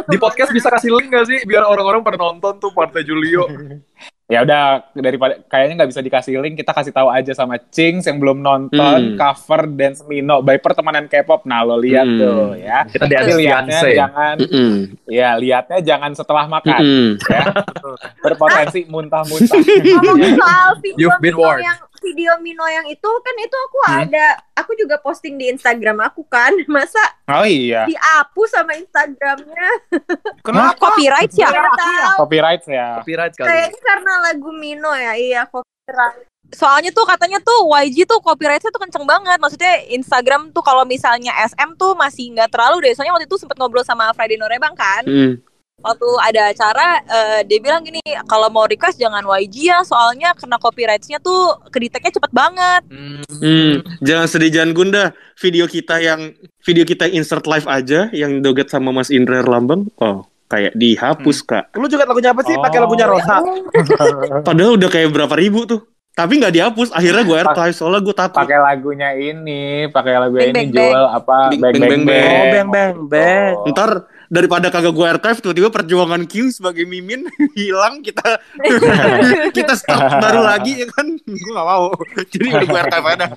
Di 0.05 0.17
podcast 0.17 0.51
bisa 0.51 0.67
kasih 0.67 0.91
link 0.91 1.10
gak 1.10 1.25
sih 1.25 1.39
biar 1.43 1.63
orang-orang 1.63 2.01
pada 2.01 2.17
nonton 2.17 2.58
tuh 2.58 2.70
partai 2.70 3.01
Julio. 3.01 3.48
Ya 4.25 4.48
udah 4.48 4.88
daripada 4.93 5.43
kayaknya 5.43 5.75
nggak 5.75 5.91
bisa 5.91 6.00
dikasih 6.00 6.39
link, 6.39 6.55
kita 6.55 6.72
kasih 6.72 6.96
tahu 6.96 7.12
aja 7.12 7.36
sama 7.36 7.60
Cings 7.67 8.08
yang 8.08 8.15
belum 8.15 8.39
nonton 8.39 8.79
Hmm. 9.12 9.20
cover 9.20 9.67
Dance 9.67 10.08
Mino 10.08 10.39
by 10.39 10.55
pertemanan 10.55 11.03
K-pop. 11.05 11.43
Nah, 11.43 11.60
lo 11.62 11.75
lihat 11.75 12.08
Hmm. 12.08 12.15
tuh 12.17 12.43
ya. 12.55 12.88
Kita 12.88 13.03
Tapi 13.03 13.12
dance 13.12 13.36
lihatnya 13.36 13.75
Beyonce. 13.75 13.91
jangan 13.93 14.36
Mm-mm. 14.39 14.72
ya 15.05 15.29
lihatnya 15.36 15.79
jangan 15.84 16.12
setelah 16.15 16.48
makan 16.48 16.79
Mm-mm. 16.79 17.08
ya. 17.22 17.43
Berpotensi 18.20 18.88
muntah-muntah. 18.88 19.60
Soal 20.31 20.70
video 20.79 20.96
You've 20.98 21.20
been 21.20 21.36
warned. 21.36 21.67
yang 21.67 21.79
video 22.01 22.34
Mino 22.41 22.65
yang 22.65 22.84
itu 22.86 23.05
kan 23.22 23.36
itu 23.38 23.55
aku 23.55 23.77
Hmm. 23.86 24.01
ada 24.03 24.25
aku 24.58 24.74
juga 24.74 24.98
posting 24.98 25.38
di 25.38 25.48
Instagram 25.48 26.01
aku 26.01 26.25
kan. 26.25 26.51
Masa 26.74 27.00
Oh 27.29 27.46
iya. 27.46 27.86
dihapus 27.86 28.50
sama 28.51 28.74
Instagramnya? 28.75 29.70
Kenapa? 30.46 30.75
Copyright 30.75 31.31
ya? 31.31 31.48
Copyright 32.17 32.63
ya. 32.65 32.88
Copyright 33.00 33.34
kali. 33.38 33.48
Kayaknya 33.48 33.79
karena 33.79 34.13
lagu 34.25 34.50
Mino 34.51 34.91
ya. 34.91 35.13
Iya 35.13 35.41
copyright. 35.48 36.27
Soalnya 36.51 36.91
tuh 36.91 37.08
katanya 37.08 37.39
tuh 37.39 37.63
YG 37.63 38.03
tuh 38.03 38.20
copyrightnya 38.20 38.75
tuh 38.75 38.81
kenceng 38.81 39.08
banget. 39.08 39.39
Maksudnya 39.39 39.88
Instagram 39.88 40.51
tuh 40.51 40.60
kalau 40.60 40.84
misalnya 40.84 41.31
SM 41.48 41.79
tuh 41.79 41.96
masih 41.96 42.36
nggak 42.36 42.51
terlalu 42.51 42.84
deh. 42.84 42.93
Soalnya 42.98 43.15
waktu 43.15 43.29
itu 43.29 43.39
sempet 43.39 43.55
ngobrol 43.55 43.88
sama 43.88 44.12
Friday 44.12 44.36
Norebang 44.36 44.75
kan. 44.75 45.08
Mm. 45.08 45.39
Waktu 45.81 46.07
ada 46.21 46.41
acara 46.47 46.88
eh, 47.01 47.39
dia 47.43 47.57
bilang 47.57 47.81
gini, 47.81 48.00
kalau 48.25 48.47
mau 48.47 48.63
request 48.63 48.95
jangan 48.95 49.21
YG 49.21 49.67
ya. 49.67 49.81
Soalnya 49.81 50.31
kena 50.33 50.55
copyrightnya 50.55 51.17
tuh 51.17 51.57
kedeteknya 51.67 52.13
cepet 52.13 52.31
banget. 52.31 52.81
Hmm. 52.88 53.21
Hmm, 53.33 53.73
jangan 54.00 54.25
sedih 54.25 54.51
jangan 54.51 54.71
gunda. 54.71 55.03
Video 55.35 55.65
kita 55.65 55.97
yang 55.97 56.31
video 56.61 56.85
kita 56.85 57.09
insert 57.09 57.43
live 57.43 57.65
aja 57.65 58.07
yang 58.11 58.39
doget 58.39 58.69
sama 58.69 58.93
Mas 58.93 59.09
Indra 59.09 59.41
Erlambang. 59.41 59.89
Oh, 59.97 60.21
kayak 60.45 60.73
dihapus, 60.73 61.41
Kak. 61.41 61.73
Lu 61.73 61.89
juga 61.89 62.05
lagunya 62.05 62.29
apa 62.29 62.41
sih? 62.43 62.53
Pakai 62.53 62.77
Oh. 62.77 62.83
lagunya 62.85 63.05
Rosa. 63.09 63.41
Padahal 64.47 64.77
udah 64.77 64.89
kayak 64.89 65.09
berapa 65.09 65.33
ribu 65.33 65.65
tuh. 65.65 65.81
Tapi 66.11 66.43
nggak 66.43 66.53
dihapus. 66.53 66.91
Akhirnya 66.91 67.23
gue 67.23 67.38
archive 67.39 67.71
soalnya 67.73 68.03
gue 68.03 68.11
takut. 68.11 68.43
Pakai 68.43 68.59
lagunya 68.59 69.09
ini, 69.15 69.88
pakai 69.88 70.13
lagu 70.19 70.35
Bang, 70.38 70.51
ini 70.51 70.59
bang, 70.59 70.69
jual 70.69 71.05
apa? 71.07 71.38
Bing, 71.50 71.61
Bang 71.63 71.73
bang, 71.73 71.81
bang 71.81 71.89
bang, 71.89 72.03
bang. 72.03 72.27
Oh, 72.27 72.45
bang 72.51 72.67
bang 72.69 72.91
bang. 73.07 73.51
Oh. 73.55 73.69
Ntar 73.71 73.89
daripada 74.31 74.71
kagak 74.71 74.95
gue 74.95 75.07
archive 75.11 75.43
tiba-tiba 75.43 75.67
perjuangan 75.67 76.23
Q 76.23 76.55
sebagai 76.55 76.88
mimin 76.88 77.27
hilang 77.59 78.00
kita 78.00 78.39
kita 79.57 79.75
start 79.75 80.23
baru 80.23 80.47
lagi 80.47 80.81
ya 80.81 80.88
kan? 80.88 81.19
Gue 81.19 81.51
gak 81.51 81.67
mau. 81.67 81.91
Jadi 82.31 82.47
udah 82.47 82.63
gue 82.63 82.79
archive 82.79 83.07
aja 83.11 83.27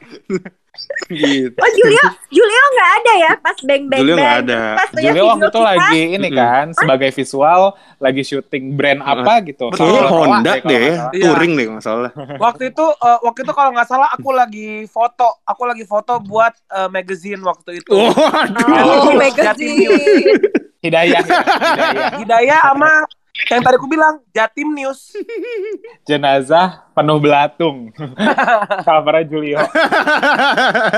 gitu 1.06 1.54
Oh 1.54 1.70
Julio, 1.70 2.04
Julio 2.28 2.62
nggak 2.74 2.90
ada 2.96 3.12
ya 3.14 3.30
pas 3.36 3.56
bang 3.60 3.82
bang 3.86 4.00
Julio 4.00 4.14
bang. 4.14 4.22
nggak 4.22 4.38
ada. 4.42 4.60
Pas 4.74 4.90
Julio 4.94 5.22
waktu 5.28 5.44
itu 5.44 5.52
kita, 5.54 5.68
lagi 5.68 6.00
ini 6.12 6.28
kan 6.30 6.66
sebagai 6.72 7.10
visual 7.10 7.60
lagi 7.96 8.22
syuting 8.22 8.64
brand 8.72 9.00
apa 9.00 9.32
gitu. 9.44 9.70
Kalau 9.70 10.10
Honda 10.24 10.58
deh. 10.60 10.96
Iya. 11.12 11.22
touring 11.24 11.52
deh 11.54 11.64
kalau 11.64 11.76
nggak 11.76 11.86
salah 11.86 12.10
Waktu 12.44 12.62
itu 12.70 12.86
eh, 12.88 13.18
waktu 13.20 13.40
itu 13.42 13.52
kalau 13.52 13.70
nggak 13.72 13.88
salah 13.88 14.08
aku 14.10 14.30
lagi 14.30 14.68
foto, 14.86 15.28
aku 15.42 15.62
lagi 15.64 15.84
foto 15.84 16.18
buat 16.18 16.52
eh, 16.70 16.88
magazine 16.88 17.40
waktu 17.40 17.78
itu. 17.78 17.92
oh 17.92 18.10
Oh, 18.14 18.30
aduh 18.30 19.10
News. 19.10 19.18
magazine. 19.18 19.90
Hidayah, 20.84 21.16
ya, 21.16 21.20
Hidayah. 21.24 22.10
Hidayah 22.20 22.60
sama 22.68 22.92
yang 23.34 23.66
tadi 23.66 23.74
aku 23.74 23.90
bilang 23.90 24.22
Jatim 24.30 24.70
News. 24.70 25.10
Jenazah 26.08 26.86
penuh 26.94 27.18
belatung. 27.18 27.90
Covernya 28.86 29.26
Julio. 29.26 29.58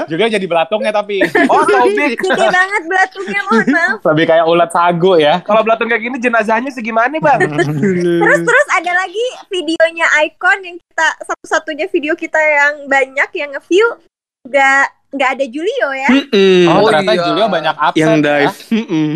Julio 0.05 0.29
jadi 0.29 0.45
belatungnya 0.45 0.93
tapi 0.93 1.25
Oh, 1.53 1.65
Taufik. 1.65 2.21
Gede 2.21 2.47
banget 2.53 2.83
belatungnya 2.85 3.41
mohon 3.49 3.67
maaf. 3.73 3.99
lebih 4.13 4.25
kayak 4.29 4.45
ulat 4.45 4.71
sagu 4.71 5.17
ya. 5.17 5.41
Kalau 5.41 5.65
belatung 5.65 5.89
kayak 5.89 6.03
gini 6.05 6.17
jenazahnya 6.21 6.69
segimana, 6.69 7.17
Bang? 7.17 7.41
Terus 7.57 8.41
terus 8.45 8.69
ada 8.77 8.93
lagi 8.93 9.27
videonya 9.49 10.07
Icon 10.29 10.59
yang 10.61 10.77
kita 10.77 11.09
satu-satunya 11.25 11.89
video 11.89 12.13
kita 12.13 12.37
yang 12.37 12.85
banyak 12.85 13.31
yang 13.33 13.57
nge-view 13.57 13.97
nggak 14.47 14.87
nggak 15.09 15.31
ada 15.33 15.45
Julio 15.47 15.89
ya. 15.93 16.09
Mm-mm. 16.11 16.67
Oh, 16.67 16.75
Oh, 16.77 16.89
ternyata 16.89 17.13
iya. 17.13 17.25
Julio 17.25 17.47
banyak 17.47 17.77
absen 17.79 17.99
yang 17.99 18.13
ya. 18.13 18.25
dive 18.27 18.57
Mm-mm. 18.71 19.09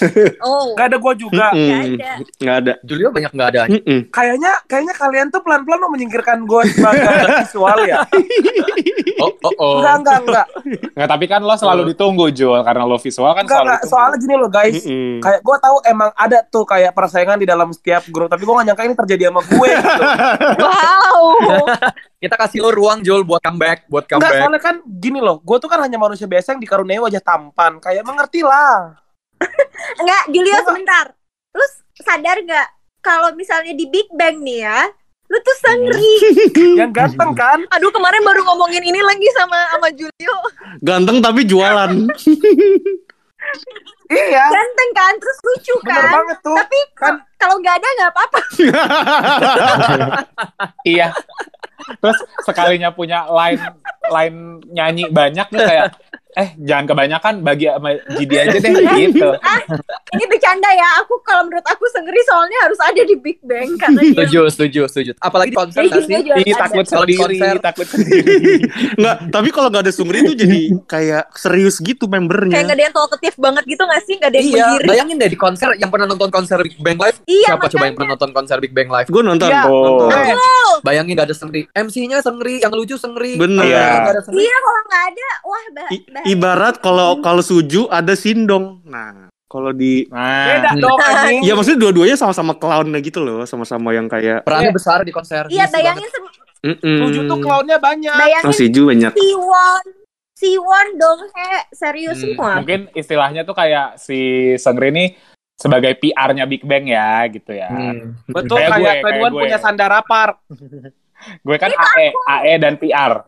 Oh. 0.42 0.72
Gak 0.72 0.86
ada 0.88 0.96
gua 0.96 1.12
juga. 1.14 1.46
Mm-mm. 1.50 1.68
Nggak 1.68 1.82
ada. 1.84 2.12
nggak 2.34 2.56
ada 2.56 2.72
Julio 2.80 3.08
banyak 3.08 3.30
nggak 3.30 3.48
ada. 3.50 3.62
Mm-mm. 3.66 4.00
Kayaknya 4.08 4.52
kayaknya 4.64 4.94
kalian 4.94 5.26
tuh 5.28 5.40
pelan-pelan 5.40 5.78
mau 5.78 5.90
menyingkirkan 5.90 6.38
gue 6.42 6.62
sebagai 6.70 7.06
visual 7.40 7.78
ya. 7.84 7.98
Oh, 9.16 9.30
oh, 9.42 9.52
oh. 9.54 9.74
Enggak, 9.78 9.94
enggak, 9.96 10.18
enggak. 10.20 10.46
Nggak, 10.92 11.08
tapi 11.08 11.24
kan 11.26 11.40
lo 11.40 11.54
selalu 11.54 11.82
ditunggu 11.88 12.26
Jul 12.30 12.60
karena 12.60 12.82
lo 12.82 12.96
visual 12.96 13.30
kan 13.30 13.42
Enggak, 13.42 13.54
selalu 13.54 13.64
enggak. 13.64 13.78
ditunggu. 13.78 13.94
Soalnya 13.94 14.16
gini 14.18 14.34
loh, 14.34 14.50
guys. 14.50 14.74
Mm-mm. 14.82 15.12
Kayak 15.20 15.40
gue 15.40 15.56
tahu 15.60 15.76
emang 15.84 16.10
ada 16.14 16.38
tuh 16.42 16.64
kayak 16.64 16.92
persaingan 16.92 17.36
di 17.36 17.46
dalam 17.46 17.68
setiap 17.70 18.02
grup, 18.08 18.26
tapi 18.26 18.42
gue 18.42 18.52
gak 18.52 18.66
nyangka 18.66 18.82
ini 18.82 18.96
terjadi 18.96 19.22
sama 19.28 19.40
gue 19.42 19.68
gitu. 19.70 20.02
Wow. 20.64 21.66
Kita 22.16 22.34
kasih 22.36 22.58
lo 22.58 22.70
ruang 22.70 23.00
Jul 23.00 23.22
buat 23.22 23.38
comeback, 23.38 23.84
buat 23.86 24.04
Enggak, 24.04 24.16
comeback. 24.18 24.40
soalnya 24.40 24.60
kan 24.62 24.74
gini 24.82 25.20
loh, 25.20 25.33
gue 25.38 25.56
tuh 25.58 25.66
kan 25.66 25.80
hanya 25.80 25.96
manusia 25.96 26.24
biasa 26.24 26.54
yang 26.54 26.62
dikaruniai 26.62 27.00
wajah 27.00 27.18
tampan. 27.18 27.78
Kayak 27.78 28.04
mengerti 28.04 28.44
lah. 28.44 28.94
Enggak, 30.00 30.22
Julio 30.30 30.58
sebentar. 30.62 31.06
Lu 31.50 31.64
sadar 31.96 32.38
nggak 32.38 32.68
kalau 33.00 33.32
misalnya 33.32 33.72
di 33.72 33.86
Big 33.86 34.08
Bang 34.12 34.40
nih 34.40 34.64
ya, 34.64 34.88
lu 35.28 35.38
tuh 35.38 35.56
sengri. 35.60 36.12
Yang 36.80 36.90
ganteng 36.92 37.32
kan? 37.32 37.58
Aduh 37.70 37.90
kemarin 37.90 38.22
baru 38.22 38.42
ngomongin 38.44 38.80
ini 38.80 38.98
lagi 38.98 39.28
sama 39.32 39.56
sama 39.70 39.88
Julio. 39.92 40.34
ganteng 40.80 41.20
tapi 41.20 41.44
jualan 41.44 41.92
Iya, 44.04 44.44
Ganteng 44.46 44.90
kan, 44.92 45.12
terus 45.16 45.38
lucu 45.42 45.74
bener 45.80 45.96
kan. 45.96 46.12
banget 46.12 46.38
tuh. 46.40 46.56
Tapi 46.56 46.78
Kan 46.94 47.14
kalau 47.36 47.56
nggak 47.56 47.76
ada 47.80 47.88
nggak 47.88 48.10
apa-apa. 48.12 48.40
Iya. 50.84 51.08
Terus 52.00 52.18
sekalinya 52.44 52.90
punya 52.92 53.28
line 53.28 53.62
line 54.08 54.38
nyanyi 54.72 55.08
banyak 55.08 55.46
nih 55.52 55.60
kayak 55.64 55.84
eh 56.34 56.48
jangan 56.58 56.84
kebanyakan 56.86 57.34
bagi 57.40 57.66
sama 57.66 57.90
Gidi 58.12 58.36
aja 58.36 58.56
deh 58.56 58.72
gitu. 59.00 59.28
Ini 60.10 60.24
bercanda 60.26 60.68
ya. 60.68 60.88
Aku 61.00 61.18
kalau 61.20 61.44
menurut 61.44 61.62
aku 61.62 61.84
sengri 61.88 62.18
soalnya 62.24 62.58
harus 62.60 62.78
ada 62.80 63.00
di 63.00 63.14
Big 63.14 63.38
Bang 63.40 63.74
karena 63.76 64.00
Setuju, 64.04 64.40
setuju, 64.48 64.80
setuju. 64.86 65.10
Apalagi 65.18 65.50
di 65.50 65.56
konser 65.56 65.80
nggak 65.80 66.02
sih? 66.02 66.14
Ih 66.14 66.26
ada. 66.52 66.60
takut 66.60 66.84
Kalau 66.84 67.04
di 67.04 67.14
sendiri, 67.14 67.36
konser. 67.38 67.54
takut 67.60 67.86
sendiri. 67.92 68.24
nggak 68.94 69.16
tapi 69.30 69.48
kalau 69.48 69.68
nggak 69.68 69.82
ada 69.82 69.92
sungri 69.92 70.18
itu 70.20 70.32
jadi 70.34 70.60
kayak 70.84 71.24
serius 71.34 71.78
gitu 71.78 72.04
Kayak 72.04 72.14
membernya 72.20 72.58
nggak 72.60 72.74
ada 72.74 72.84
yang 72.84 72.94
talkative 72.94 73.36
banget 73.36 73.64
gitu 73.64 73.82
nggak 73.82 74.02
sih? 74.02 74.14
Nggak 74.16 74.28
ada 74.28 74.36
yang 74.36 74.46
Iya, 74.46 74.64
berdiri. 74.68 74.88
bayangin 74.88 75.16
deh 75.16 75.30
di 75.30 75.38
konser 75.38 75.68
yang 75.76 75.88
pernah 75.88 76.06
nonton 76.06 76.30
konser 76.30 76.58
Big 76.60 76.76
Bang 76.78 76.98
Live. 76.98 77.18
Iya, 77.24 77.48
Siapa 77.48 77.64
coba 77.64 77.70
yang 77.70 77.72
makanya. 77.72 77.94
pernah 77.94 78.10
nonton 78.12 78.30
konser 78.32 78.56
Big 78.58 78.72
Bang 78.72 78.88
Live? 78.88 79.08
gue 79.08 79.22
nonton 79.22 79.48
Iya. 79.48 79.62
Oh. 79.64 79.82
nonton 79.84 80.08
Eh, 80.10 80.34
Bayangin 80.82 81.14
gak 81.14 81.26
ada 81.26 81.36
sengri. 81.36 81.62
MC-nya 81.70 82.18
sengri, 82.20 82.58
yang 82.58 82.70
lucu 82.70 82.94
sengri. 82.94 83.34
Bener. 83.34 83.62
Iya. 83.62 84.04
Nggak. 84.04 84.34
Iya, 84.34 84.56
kalau 84.58 84.80
nggak 84.84 85.04
ada, 85.06 85.28
wah 85.42 85.64
bah. 85.72 85.88
Ibarat 86.26 86.74
kalau 86.78 87.18
kalau 87.18 87.40
suju 87.40 87.86
ada 87.86 88.12
sindong 88.12 88.80
nah 88.82 89.28
kalau 89.44 89.70
di 89.70 90.04
beda 90.06 90.66
Nah, 90.66 90.74
dong 90.74 90.98
anjing. 90.98 91.40
ya 91.42 91.52
maksudnya 91.52 91.80
dua-duanya 91.80 92.16
sama-sama 92.16 92.52
clownnya 92.52 92.98
gitu 92.98 93.20
loh 93.20 93.44
sama-sama 93.44 93.90
yang 93.90 94.06
kayak 94.06 94.42
Perannya 94.42 94.70
besar 94.70 95.00
di 95.00 95.10
konser. 95.10 95.46
Iya, 95.46 95.68
bayangin 95.68 96.08
sem- 96.08 96.32
mm 96.66 96.98
Tujuh 96.98 97.22
tuh 97.24 97.38
clownnya 97.38 97.76
banyak. 97.76 98.14
bayangin 98.14 98.44
oh 98.44 98.52
Siju 98.52 98.88
banyak 98.88 99.12
Siwon, 99.12 99.84
Siwon 100.34 100.86
dong, 100.96 101.20
he, 101.30 101.48
serius 101.70 102.18
Hmm. 102.18 102.34
semua. 102.34 102.50
mungkin 102.58 102.80
istilahnya 102.92 103.42
tuh 103.42 103.52
kayak 103.52 103.94
si 103.96 104.18
Sengri 104.56 104.90
ini 104.90 105.04
sebagai 105.54 105.94
PR-nya 105.94 106.44
Big 106.44 106.64
Bang 106.64 106.82
ya 106.84 107.22
gitu 107.28 107.52
ya. 107.52 107.70
Hmm. 107.70 108.18
Betul 108.26 108.58
Kayak 108.58 108.70
kayak, 108.72 108.82
gue, 108.82 109.02
kayak 109.06 109.20
gue. 109.22 109.38
punya 109.38 109.58
Sandara 109.58 110.00
Park. 110.02 110.42
Gue 111.40 111.56
kan 111.56 111.70
AE, 111.70 112.10
AE 112.10 112.54
dan 112.58 112.74
PR. 112.74 113.22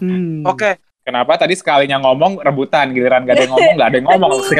Hmm. 0.00 0.42
Oke, 0.42 0.80
Kenapa 1.06 1.38
tadi 1.38 1.54
sekalinya 1.54 2.02
ngomong 2.02 2.42
rebutan 2.42 2.90
giliran 2.90 3.22
gak 3.22 3.38
ada 3.38 3.42
yang 3.46 3.52
ngomong 3.54 3.74
gak 3.78 3.86
ada 3.86 3.96
yang 3.96 4.06
ngomong. 4.10 4.30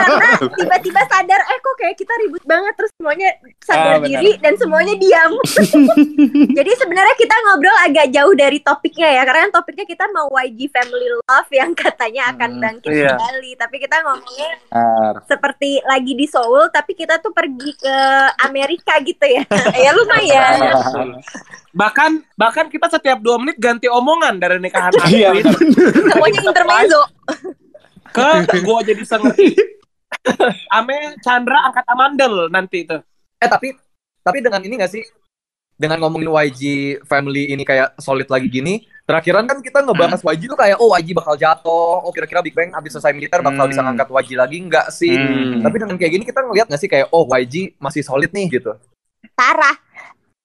karena 0.00 0.30
tiba-tiba 0.48 1.00
sadar 1.04 1.40
eh 1.42 1.58
kok 1.60 1.74
kayak 1.76 1.92
kita 1.94 2.14
ribut 2.18 2.40
banget 2.42 2.72
terus 2.72 2.88
semuanya 2.96 3.28
Ah, 3.62 3.68
sadar 3.68 3.96
benar. 4.00 4.08
diri 4.08 4.30
dan 4.40 4.54
semuanya 4.56 4.94
diam. 4.96 5.32
Jadi 6.58 6.72
sebenarnya 6.74 7.14
kita 7.14 7.36
ngobrol 7.38 7.76
agak 7.84 8.06
jauh 8.10 8.32
dari 8.32 8.58
topiknya 8.58 9.12
ya 9.12 9.22
karena 9.22 9.52
topiknya 9.52 9.84
kita 9.84 10.08
mau 10.08 10.32
YG 10.32 10.66
Family 10.68 11.08
Love 11.20 11.50
yang 11.52 11.70
katanya 11.76 12.32
akan 12.32 12.50
Hmm, 12.52 12.62
bangkit 12.62 12.90
iya. 12.90 13.12
kembali. 13.12 13.52
Tapi 13.54 13.76
kita 13.76 13.96
ngomongnya 14.02 14.50
Benar. 14.66 15.14
seperti 15.26 15.84
lagi 15.84 16.12
di 16.12 16.24
Seoul 16.24 16.68
tapi 16.68 16.92
kita 16.92 17.18
tuh 17.18 17.30
pergi 17.30 17.76
ke 17.76 17.96
Amerika 18.42 18.96
gitu 19.00 19.20
ya. 19.22 19.44
ya 19.74 19.90
lumayan. 19.92 20.58
Bahkan 21.72 22.10
bahkan 22.34 22.66
kita 22.68 22.88
setiap 22.88 23.18
dua 23.18 23.36
menit 23.36 23.56
ganti 23.56 23.84
omongan 23.86 24.36
dari 24.36 24.61
nikahan 24.62 24.94
Iya, 25.10 25.34
aku 25.34 25.50
Semuanya 26.06 26.40
intermezzo. 26.40 27.02
ke 28.46 28.58
gua 28.62 28.80
jadi 28.80 29.02
sengerti. 29.02 29.56
Ame 30.76 31.18
Chandra 31.20 31.66
angkat 31.66 31.84
amandel 31.88 32.46
nanti 32.46 32.84
itu. 32.84 32.96
Eh 33.36 33.48
tapi 33.48 33.74
tapi 34.22 34.38
dengan 34.38 34.62
ini 34.62 34.78
gak 34.78 34.92
sih? 34.92 35.02
Dengan 35.72 35.98
ngomongin 35.98 36.30
YG 36.30 36.62
family 37.02 37.50
ini 37.50 37.66
kayak 37.66 37.98
solid 37.98 38.28
lagi 38.30 38.46
gini, 38.46 38.78
terakhiran 39.02 39.42
kan 39.44 39.58
kita 39.58 39.82
ngebahas 39.82 40.22
YG 40.22 40.46
tuh 40.46 40.54
kayak 40.54 40.78
oh 40.78 40.94
YG 40.94 41.10
bakal 41.10 41.34
jatuh, 41.34 41.98
oh 41.98 42.12
kira-kira 42.12 42.38
Big 42.38 42.54
Bang 42.54 42.70
abis 42.70 42.94
selesai 42.94 43.10
militer 43.10 43.42
bakal 43.42 43.66
Hmm. 43.66 43.72
bisa 43.72 43.82
ngangkat 43.82 44.06
YG 44.06 44.30
lagi 44.36 44.56
nggak 44.62 44.86
sih? 44.88 45.10
Hmm. 45.10 45.58
Tapi 45.58 45.76
dengan 45.76 45.96
kayak 45.96 46.12
gini 46.12 46.24
kita 46.24 46.38
ngeliat 46.38 46.66
gak 46.68 46.78
sih 46.78 46.86
kayak 46.86 47.10
oh 47.10 47.26
YG 47.26 47.74
masih 47.76 48.06
solid 48.06 48.30
nih 48.30 48.46
gitu. 48.52 48.78
Parah. 49.32 49.74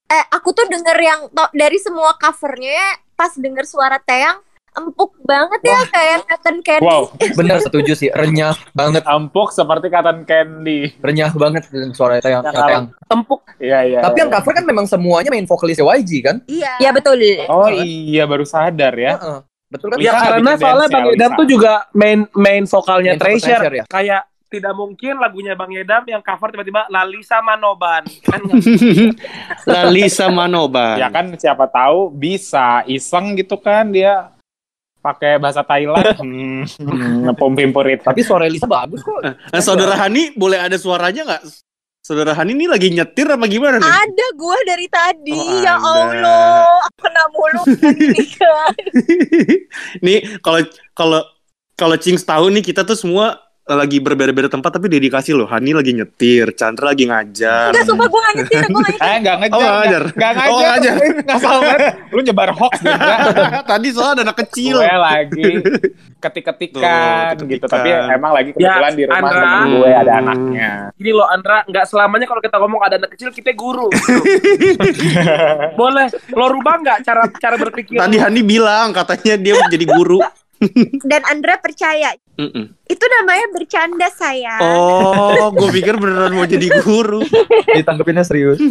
Eh, 0.08 0.26
aku 0.32 0.56
tuh 0.56 0.66
denger 0.66 0.98
yang 0.98 1.22
to- 1.28 1.54
dari 1.54 1.78
semua 1.78 2.16
covernya 2.16 2.72
ya, 2.72 2.90
pas 3.18 3.34
denger 3.34 3.66
suara 3.66 3.98
Teang 3.98 4.40
empuk 4.78 5.18
banget 5.26 5.62
ya 5.66 5.80
kayak 5.90 6.18
Cotton 6.30 6.58
Candy. 6.62 6.86
Wow, 6.86 7.10
Bener 7.42 7.58
setuju 7.66 7.98
sih, 7.98 8.14
renyah 8.14 8.54
banget, 8.78 9.02
empuk 9.10 9.50
seperti 9.50 9.90
cotton 9.90 10.22
candy. 10.30 10.94
renyah 11.02 11.34
banget 11.34 11.66
suara 11.98 12.22
yang 12.22 12.46
Ya, 12.46 12.66
yang. 12.70 12.86
Empuk. 13.10 13.42
Iya, 13.58 13.80
iya. 13.90 14.00
Tapi 14.06 14.22
yang 14.22 14.30
iya. 14.30 14.38
cover 14.38 14.54
kan 14.54 14.66
memang 14.70 14.86
semuanya 14.86 15.34
main 15.34 15.50
vokalisnya 15.50 15.82
YG 15.82 16.12
kan? 16.22 16.46
Iya. 16.46 16.78
Ya 16.78 16.90
betul. 16.94 17.18
Oh 17.50 17.74
iya, 17.74 18.30
baru 18.30 18.46
sadar 18.46 18.94
ya. 18.94 19.18
Heeh. 19.18 19.40
Betul 19.68 19.88
kan? 19.92 19.98
Ya 20.00 20.14
Lisa 20.14 20.28
karena 20.30 20.52
soalnya 20.56 20.88
Bang 20.94 21.06
ya, 21.10 21.14
Edam 21.18 21.32
tuh 21.36 21.48
juga 21.50 21.74
main 21.92 22.20
main 22.38 22.64
vokalnya 22.70 23.12
Main 23.18 23.22
Treasure. 23.22 23.60
Treasure, 23.60 23.76
ya? 23.82 23.86
Kayak 23.90 24.22
tidak 24.48 24.74
mungkin 24.74 25.20
lagunya 25.20 25.54
Bang 25.60 25.76
Edam 25.76 26.08
yang 26.08 26.24
cover 26.24 26.56
tiba-tiba 26.56 26.88
Lalisa 26.88 27.44
Manoban. 27.44 28.08
Kan 28.24 28.42
Lalisa 29.72 30.32
Manoban. 30.32 30.96
Ya 30.96 31.12
kan 31.12 31.36
siapa 31.36 31.68
tahu 31.68 32.12
bisa 32.12 32.88
iseng 32.88 33.36
gitu 33.36 33.60
kan 33.60 33.92
dia 33.92 34.32
pakai 35.04 35.40
bahasa 35.40 35.64
Thailand. 35.64 36.16
Hmm, 36.78 37.28
ngepom 37.28 37.56
pimpurit. 37.56 38.04
Tapi 38.04 38.24
suara 38.24 38.48
Lisa 38.48 38.68
bagus 38.68 39.00
kok. 39.04 39.20
Nah, 39.24 39.62
saudara 39.64 39.96
Hani 39.96 40.36
boleh 40.36 40.60
ada 40.60 40.76
suaranya 40.76 41.24
nggak? 41.24 41.44
Saudara 42.04 42.32
Hani 42.36 42.56
ini 42.56 42.68
lagi 42.68 42.88
nyetir 42.92 43.28
apa 43.28 43.48
gimana 43.48 43.80
nih? 43.80 43.88
Ada 43.88 44.28
gue 44.36 44.58
dari 44.64 44.88
tadi. 44.88 45.36
Oh, 45.36 45.60
ya 45.60 45.76
ada. 45.76 45.92
Allah, 45.92 46.80
aku 46.88 47.00
kena 47.04 47.24
mulu 47.32 47.62
ini 48.08 48.26
kan. 48.36 48.76
nih 50.00 50.20
kalau 50.40 50.62
kalau 50.96 51.22
kalau 51.76 51.96
Cings 52.00 52.24
tahu 52.24 52.48
nih 52.52 52.64
kita 52.64 52.88
tuh 52.88 52.96
semua 52.96 53.47
lagi 53.68 54.00
berbeda-beda 54.00 54.48
tempat 54.48 54.72
tapi 54.72 54.88
dedikasi 54.88 55.32
loh. 55.32 55.44
Hani 55.44 55.72
lagi 55.72 55.92
nyetir, 55.92 56.56
Chandra 56.56 56.90
lagi 56.90 57.04
ngajar. 57.04 57.70
Enggak, 57.70 57.84
sumpah 57.84 58.08
gue 58.08 58.20
gak 58.22 58.34
nyetir, 58.36 58.58
gue 58.64 58.72
gak 58.74 58.88
nyetir. 58.90 59.04
Eh 59.06 59.18
nggak 59.20 59.36
ngejar, 59.38 59.58
Oh, 59.58 59.76
ngajar. 59.78 60.04
nggak 60.08 60.32
Oh, 60.32 60.36
nggak 60.40 60.48
ngajar, 60.48 60.96
ngajar. 60.96 60.96
nggak 61.28 61.38
salah 61.38 61.60
banget. 61.62 61.80
Lu 62.08 62.20
nyebar 62.22 62.50
hoax 62.52 62.74
juga. 62.80 63.16
Tadi 63.70 63.88
soalnya 63.92 64.14
ada 64.14 64.24
anak 64.26 64.38
kecil. 64.42 64.76
gue 64.80 64.98
lagi 64.98 65.44
ketik-ketikan 66.18 67.38
gitu, 67.46 67.66
tapi 67.66 67.90
emang 67.92 68.32
lagi 68.32 68.50
kebetulan 68.50 68.90
Ya, 68.90 68.98
di 68.98 69.04
rumah 69.06 69.20
Andra. 69.22 69.38
temen 69.38 69.70
gue 69.70 69.92
ada 69.92 70.12
anaknya. 70.18 70.70
Gini 70.96 71.12
loh 71.12 71.28
Andra, 71.28 71.58
nggak 71.64 71.86
selamanya 71.86 72.26
kalau 72.26 72.42
kita 72.42 72.58
ngomong 72.58 72.82
ada 72.82 72.96
anak 72.98 73.10
kecil 73.14 73.30
kita 73.30 73.52
guru. 73.54 73.86
Boleh 75.80 76.08
lo 76.32 76.46
rubah 76.50 76.76
nggak 76.80 76.98
cara 77.04 77.22
cara 77.32 77.56
berpikir? 77.56 77.98
Tadi 77.98 78.18
Hani 78.18 78.42
bilang 78.42 78.92
katanya 78.92 79.36
dia 79.36 79.54
mau 79.54 79.68
jadi 79.68 79.86
guru. 79.86 80.20
Dan 81.04 81.22
Andra 81.30 81.62
percaya. 81.62 82.18
Mm-mm. 82.38 82.66
Itu 82.86 83.06
namanya 83.20 83.46
bercanda 83.54 84.08
saya. 84.14 84.62
Oh, 84.62 85.50
gue 85.58 85.70
pikir 85.82 85.98
beneran 85.98 86.38
mau 86.38 86.46
jadi 86.46 86.70
guru. 86.82 87.22
Ditanggepinnya 87.74 88.26
serius. 88.26 88.58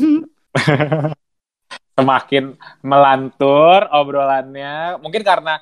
Semakin 1.97 2.53
melantur 2.85 3.89
obrolannya, 3.89 5.01
mungkin 5.01 5.25
karena 5.25 5.57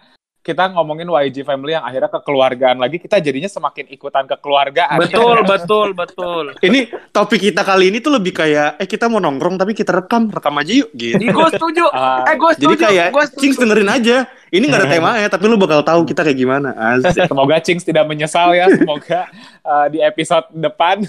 kita 0.45 0.77
ngomongin 0.77 1.09
YG 1.09 1.41
family 1.41 1.73
yang 1.73 1.89
akhirnya 1.89 2.13
kekeluargaan 2.13 2.77
lagi, 2.77 3.01
kita 3.01 3.17
jadinya 3.17 3.49
semakin 3.49 3.89
ikutan 3.89 4.29
kekeluargaan. 4.29 5.01
Betul, 5.01 5.41
betul, 5.57 5.89
betul. 5.97 6.45
Ini 6.61 6.93
topik 7.17 7.49
kita 7.49 7.65
kali 7.65 7.89
ini 7.89 8.05
tuh 8.05 8.13
lebih 8.21 8.37
kayak, 8.37 8.77
eh 8.77 8.85
kita 8.85 9.09
mau 9.09 9.25
nongkrong 9.25 9.57
tapi 9.57 9.73
kita 9.73 9.97
rekam, 10.05 10.29
rekam 10.29 10.53
aja 10.61 10.85
yuk 10.85 10.93
gitu. 10.93 11.17
Gue 11.17 11.49
setuju. 11.49 11.85
Ah, 11.95 12.27
Eh, 12.29 12.37
gue 12.37 12.51
setuju. 12.59 12.75
Jadi 12.75 12.77
kayak, 12.85 13.09
Gua 13.15 13.25
setuju. 13.25 13.41
Cings 13.41 13.57
dengerin 13.57 13.89
aja. 13.89 14.17
Ini 14.53 14.65
gak 14.69 14.81
ada 14.85 14.89
temanya, 14.99 15.29
tapi 15.33 15.45
lu 15.49 15.57
bakal 15.57 15.81
tahu 15.81 16.05
kita 16.05 16.21
kayak 16.27 16.37
gimana. 16.37 16.75
Asik. 17.01 17.25
Semoga 17.25 17.57
Cings 17.65 17.87
tidak 17.87 18.05
menyesal 18.05 18.53
ya. 18.53 18.69
Semoga 18.69 19.31
uh, 19.65 19.87
di 19.89 20.05
episode 20.05 20.45
depan 20.53 21.01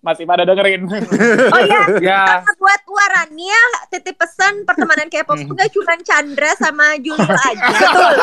masih 0.00 0.24
pada 0.24 0.42
dengerin. 0.42 0.86
Oh 1.54 1.60
iya, 1.60 1.80
Ya, 1.98 2.20
Karena 2.24 2.52
buat 2.54 2.82
Warania 2.86 3.60
titip 3.88 4.14
pesan 4.14 4.62
pertemanan 4.62 5.08
K-pop 5.08 5.36
itu 5.36 5.50
gak 5.50 5.70
cuma 5.70 5.94
Chandra 6.00 6.50
sama 6.54 6.94
Julio 6.98 7.24
aja. 7.24 7.66
Betul. 7.66 8.14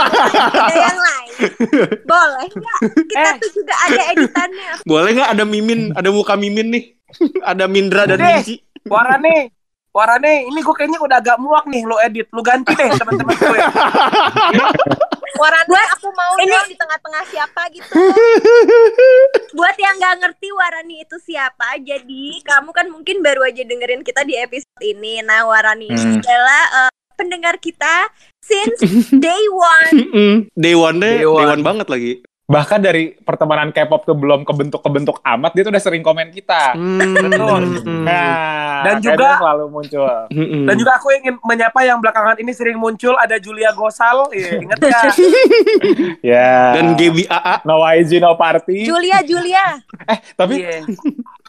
Ada 0.55 0.75
yang 0.77 0.99
lain. 0.99 1.31
Boleh 2.03 2.47
nggak? 2.47 2.79
Kita 3.05 3.19
Eh. 3.27 3.35
tuh 3.38 3.51
juga 3.53 3.75
ada 3.81 4.01
editannya. 4.09 4.71
Boleh 4.83 5.09
nggak 5.13 5.29
ada 5.31 5.43
Mimin, 5.43 5.81
ada 5.91 6.09
muka 6.09 6.33
Mimin 6.35 6.67
nih? 6.69 6.83
ada 7.51 7.65
Mindra 7.65 8.05
dan. 8.05 8.19
Minci. 8.19 8.59
Warane. 8.85 9.51
Warane, 9.89 10.43
ini 10.43 10.59
gue 10.59 10.75
kayaknya 10.75 10.99
udah 10.99 11.17
agak 11.17 11.39
muak 11.39 11.63
nih 11.65 11.88
lo 11.88 11.95
edit. 11.97 12.27
Lu 12.29 12.43
ganti 12.43 12.71
deh 12.71 12.91
teman-teman 12.91 13.31
gue. 13.31 13.59
Warania 15.35 15.83
aku 15.93 16.09
mau 16.11 16.33
ini 16.39 16.55
di 16.65 16.75
tengah-tengah 16.75 17.23
siapa 17.27 17.61
gitu. 17.71 17.91
Buat 19.57 19.75
yang 19.75 19.95
nggak 19.95 20.15
ngerti 20.19 20.47
Warani 20.51 20.95
itu 21.01 21.17
siapa, 21.21 21.79
jadi 21.79 22.25
kamu 22.43 22.69
kan 22.71 22.87
mungkin 22.91 23.19
baru 23.19 23.47
aja 23.47 23.63
dengerin 23.63 24.03
kita 24.03 24.23
di 24.23 24.35
episode 24.35 24.83
ini. 24.83 25.19
Nah, 25.21 25.47
Warani 25.47 25.87
ini 25.87 25.95
Hmm. 25.95 26.19
adalah 26.19 26.63
eh, 26.85 26.91
pendengar 27.15 27.55
kita 27.57 28.11
since 28.43 28.79
day 29.25 29.43
one. 29.51 29.97
Day 30.53 30.75
one 30.75 30.97
deh, 30.99 31.23
Day 31.23 31.27
day 31.27 31.45
one 31.47 31.63
banget 31.63 31.87
lagi. 31.87 32.13
Bahkan 32.45 32.77
dari 32.79 33.17
pertemanan 33.17 33.73
K-pop 33.73 34.05
tuh 34.05 34.13
belum 34.13 34.45
kebentuk-kebentuk 34.45 35.17
amat, 35.19 35.51
dia 35.51 35.65
tuh 35.65 35.73
udah 35.73 35.81
sering 35.81 35.99
komen 35.99 36.29
kita. 36.29 36.77
Betul. 36.77 37.81
Nah, 38.05 38.86
Dan 38.86 39.01
juga- 39.01 39.41
selalu 39.41 39.65
muncul. 39.67 40.05
Mm-mm. 40.29 40.63
Dan 40.63 40.75
juga 40.77 40.93
aku 40.93 41.10
ingin 41.12 41.41
menyapa 41.41 41.81
yang 41.81 41.97
belakangan 41.97 42.38
ini 42.38 42.53
sering 42.53 42.77
muncul 42.77 43.17
ada 43.17 43.38
Julia 43.38 43.73
Gosal. 43.73 44.29
Iya, 44.29 44.62
inget 44.62 44.77
gak? 44.77 45.17
Ya. 46.21 46.73
dan 46.73 46.93
Gaby 46.93 47.25
AA. 47.25 47.65
No 47.65 47.81
YG, 47.81 48.21
no 48.21 48.34
party. 48.36 48.86
Julia, 48.86 49.21
Julia. 49.21 49.81
Tapi 50.39 50.53
Iya. 50.55 50.86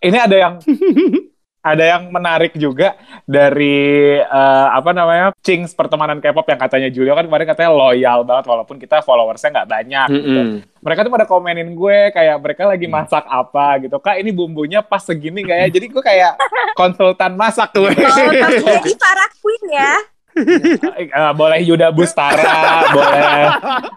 ini 0.01 0.17
ada 0.17 0.37
yang 0.39 0.55
ada 1.67 1.83
yang 1.83 2.15
menarik 2.15 2.55
juga 2.55 2.95
dari 3.27 4.15
eh, 4.23 4.69
apa 4.71 4.95
namanya 4.95 5.35
Cings 5.43 5.75
pertemanan 5.75 6.23
K-pop 6.23 6.47
yang 6.47 6.61
katanya 6.63 6.89
Julio 6.95 7.19
kan 7.19 7.27
kemarin 7.27 7.47
katanya 7.51 7.75
loyal 7.75 8.23
banget 8.23 8.47
walaupun 8.47 8.79
kita 8.79 9.03
followersnya 9.03 9.51
nggak 9.51 9.71
banyak. 9.71 10.09
gitu. 10.15 10.31
Mm-mm. 10.31 10.49
Mereka 10.79 11.03
tuh 11.03 11.11
pada 11.11 11.27
komenin 11.27 11.75
gue 11.75 12.15
kayak 12.15 12.39
mereka 12.39 12.71
lagi 12.71 12.87
masak 12.87 13.27
apa 13.27 13.83
gitu 13.83 13.99
kak 13.99 14.23
ini 14.23 14.31
bumbunya 14.31 14.79
pas 14.87 15.03
segini 15.03 15.43
nggak 15.43 15.59
ya? 15.59 15.69
Jadi 15.75 15.87
gue 15.91 16.03
kayak 16.03 16.39
konsultan 16.79 17.35
masak 17.35 17.75
tuh. 17.75 17.91
Oh, 17.91 17.91
jadi 18.79 18.93
Farah 18.95 19.31
Queen 19.43 19.65
ya. 19.75 19.95
Eh, 20.37 21.33
boleh 21.33 21.65
Yuda 21.65 21.89
Bustara, 21.97 22.85
boleh 22.93 23.49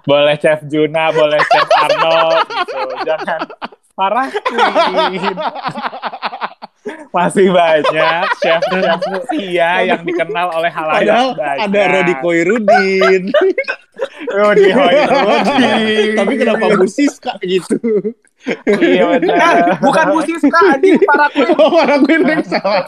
boleh 0.08 0.36
Chef 0.40 0.64
Juna, 0.72 1.12
boleh 1.12 1.38
Chef 1.44 1.68
Arnold 1.68 2.48
gitu. 2.48 2.80
Jangan 3.04 3.40
parah 3.92 4.32
Queen. 4.32 5.36
Masih 7.10 7.50
banyak 7.50 8.26
chef-chef 8.38 9.02
mulia 9.10 9.82
yang 9.82 10.02
dikenal 10.06 10.54
oleh 10.54 10.69
halayak 10.69 11.10
Padahal 11.10 11.30
banyak. 11.34 11.65
ada 11.65 11.82
Rodi 11.89 12.13
Koirudin. 12.22 13.24
Rodi 14.38 14.70
Hoirudin. 14.70 16.10
Tapi 16.20 16.34
kenapa 16.36 16.65
Bu 16.72 16.86
Siska 16.86 17.34
gitu? 17.42 17.78
Iya 18.72 19.04
Eh, 19.12 19.20
benar. 19.20 19.84
bukan 19.84 20.15
musisi 20.15 20.48
Adi 20.48 20.96
para 21.02 21.28
Queen. 21.28 21.52
Oh, 21.60 21.76
orang 21.76 22.00
gue 22.02 22.15
yang 22.15 22.39
salah. 22.42 22.88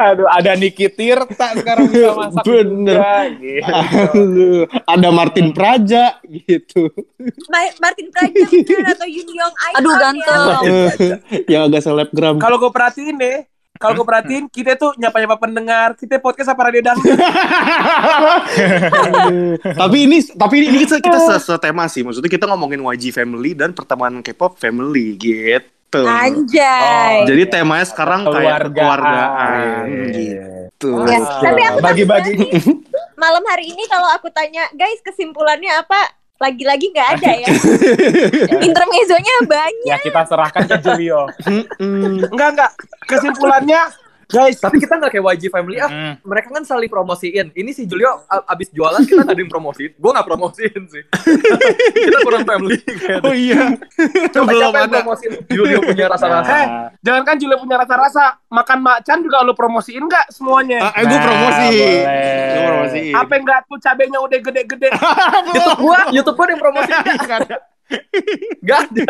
Aduh, 0.00 0.24
ada 0.24 0.56
Niki 0.56 0.88
Tirta 0.88 1.52
sekarang 1.52 1.92
bisa 1.92 2.16
masak 2.16 2.40
Bener. 2.40 2.96
juga. 2.96 3.12
Gitu. 3.36 3.68
Aduh, 4.16 4.60
ada 4.86 5.08
Martin 5.12 5.52
Praja 5.52 6.16
gitu. 6.24 6.88
Ma- 7.52 7.76
Martin 7.78 8.08
Praja 8.08 8.32
mungkin 8.32 8.84
atau 8.88 9.06
Yun 9.06 9.28
Yong 9.28 9.54
Ai. 9.60 9.72
Aduh, 9.76 9.92
ya. 9.92 10.00
ganteng. 10.00 10.56
yang 11.44 11.62
agak 11.68 11.82
selebgram. 11.84 12.40
Kalau 12.40 12.56
gue 12.56 12.70
perhatiin 12.72 13.16
deh, 13.18 13.44
kalau 13.78 13.92
gue 13.96 14.06
perhatiin 14.06 14.44
kita 14.46 14.74
tuh 14.74 14.92
nyapa-nyapa 14.94 15.38
pendengar, 15.38 15.88
kita 15.94 16.18
podcast 16.18 16.50
apa 16.50 16.68
radio 16.68 16.82
dangdut. 16.82 17.14
tapi 19.80 19.96
ini 20.04 20.18
tapi 20.34 20.54
ini 20.66 20.78
kita 20.84 20.98
kita 20.98 21.18
se- 21.18 21.42
setema 21.46 21.86
sih. 21.86 22.02
Maksudnya 22.02 22.30
kita 22.30 22.44
ngomongin 22.50 22.82
YG 22.82 23.14
family 23.14 23.54
dan 23.54 23.72
pertemanan 23.72 24.20
K-pop 24.20 24.58
family 24.58 25.14
gitu. 25.16 26.02
Anjay. 26.04 27.24
Jadi 27.24 27.42
temanya 27.48 27.86
sekarang 27.86 28.28
kayak 28.28 28.68
Keluargaan. 28.74 29.84
Iya. 29.88 30.68
gitu. 30.78 30.90
Ya, 31.06 31.18
tapi 31.42 31.60
aku 31.64 31.78
Bagi-bagi. 31.82 32.34
malam 33.18 33.42
hari 33.50 33.74
ini 33.74 33.82
kalau 33.90 34.06
aku 34.14 34.30
tanya, 34.30 34.70
guys 34.74 35.02
kesimpulannya 35.02 35.74
apa? 35.74 36.17
Lagi-lagi 36.38 36.86
nggak 36.94 37.08
ada 37.18 37.30
ya. 37.34 37.48
Intermezzonya 38.70 39.34
banyak. 39.42 39.90
Ya 39.90 39.98
kita 39.98 40.22
serahkan 40.22 40.64
ke 40.70 40.76
Julio. 40.78 41.26
Enggak 41.82 42.48
enggak. 42.54 42.72
Kesimpulannya 43.10 43.82
guys, 44.28 44.60
Tapi 44.60 44.76
kita 44.76 44.94
nggak 44.94 45.10
kayak 45.10 45.24
YG 45.34 45.44
Family 45.48 45.76
ah. 45.78 45.88
Hmm. 45.88 46.14
Mereka 46.20 46.48
kan 46.50 46.62
saling 46.62 46.86
promosiin. 46.86 47.48
Ini 47.50 47.70
si 47.72 47.88
Julio 47.88 48.20
abis 48.44 48.68
jualan 48.70 49.00
kita 49.02 49.24
nggak 49.24 49.32
ada 49.32 49.40
yang 49.40 49.48
promosiin. 49.48 49.96
Gue 49.96 50.10
nggak 50.12 50.26
promosiin 50.26 50.82
sih. 50.84 51.02
kita 52.04 52.18
kurang 52.22 52.44
family. 52.44 52.76
kayaknya. 52.78 53.24
Oh 53.24 53.32
iya. 53.32 53.62
Coba 54.30 54.44
Belum 54.46 54.60
siapa 54.62 54.76
yang 54.76 54.86
ada. 54.86 54.96
promosiin 55.00 55.32
Julio 55.48 55.78
punya 55.80 56.06
rasa-rasa? 56.06 56.52
Eh, 56.54 56.66
jangan 57.00 57.22
kan 57.24 57.34
Julia 57.36 57.56
punya 57.56 57.76
rasa-rasa. 57.78 58.24
Makan 58.48 58.78
macan 58.78 59.18
juga 59.20 59.36
lu 59.42 59.52
promosiin 59.52 60.04
nggak 60.04 60.26
semuanya? 60.28 60.92
Ah, 60.92 60.92
eh, 60.94 61.04
gue 61.04 61.10
Nah, 61.10 61.24
promosi. 61.24 61.66
boleh. 61.72 62.04
Gue 62.52 62.62
promosi. 62.62 63.00
Apa 63.10 63.32
enggak 63.34 63.60
tuh 63.64 63.78
cabenya 63.80 64.18
udah 64.20 64.38
gede-gede? 64.38 64.88
YouTube 65.48 65.80
gua, 65.80 66.00
YouTube 66.12 66.36
ada 66.36 66.50
yang 66.50 66.60
promosiin 66.60 67.00
Nggak. 67.18 67.40
Gak 68.68 68.78
ada. 68.92 69.06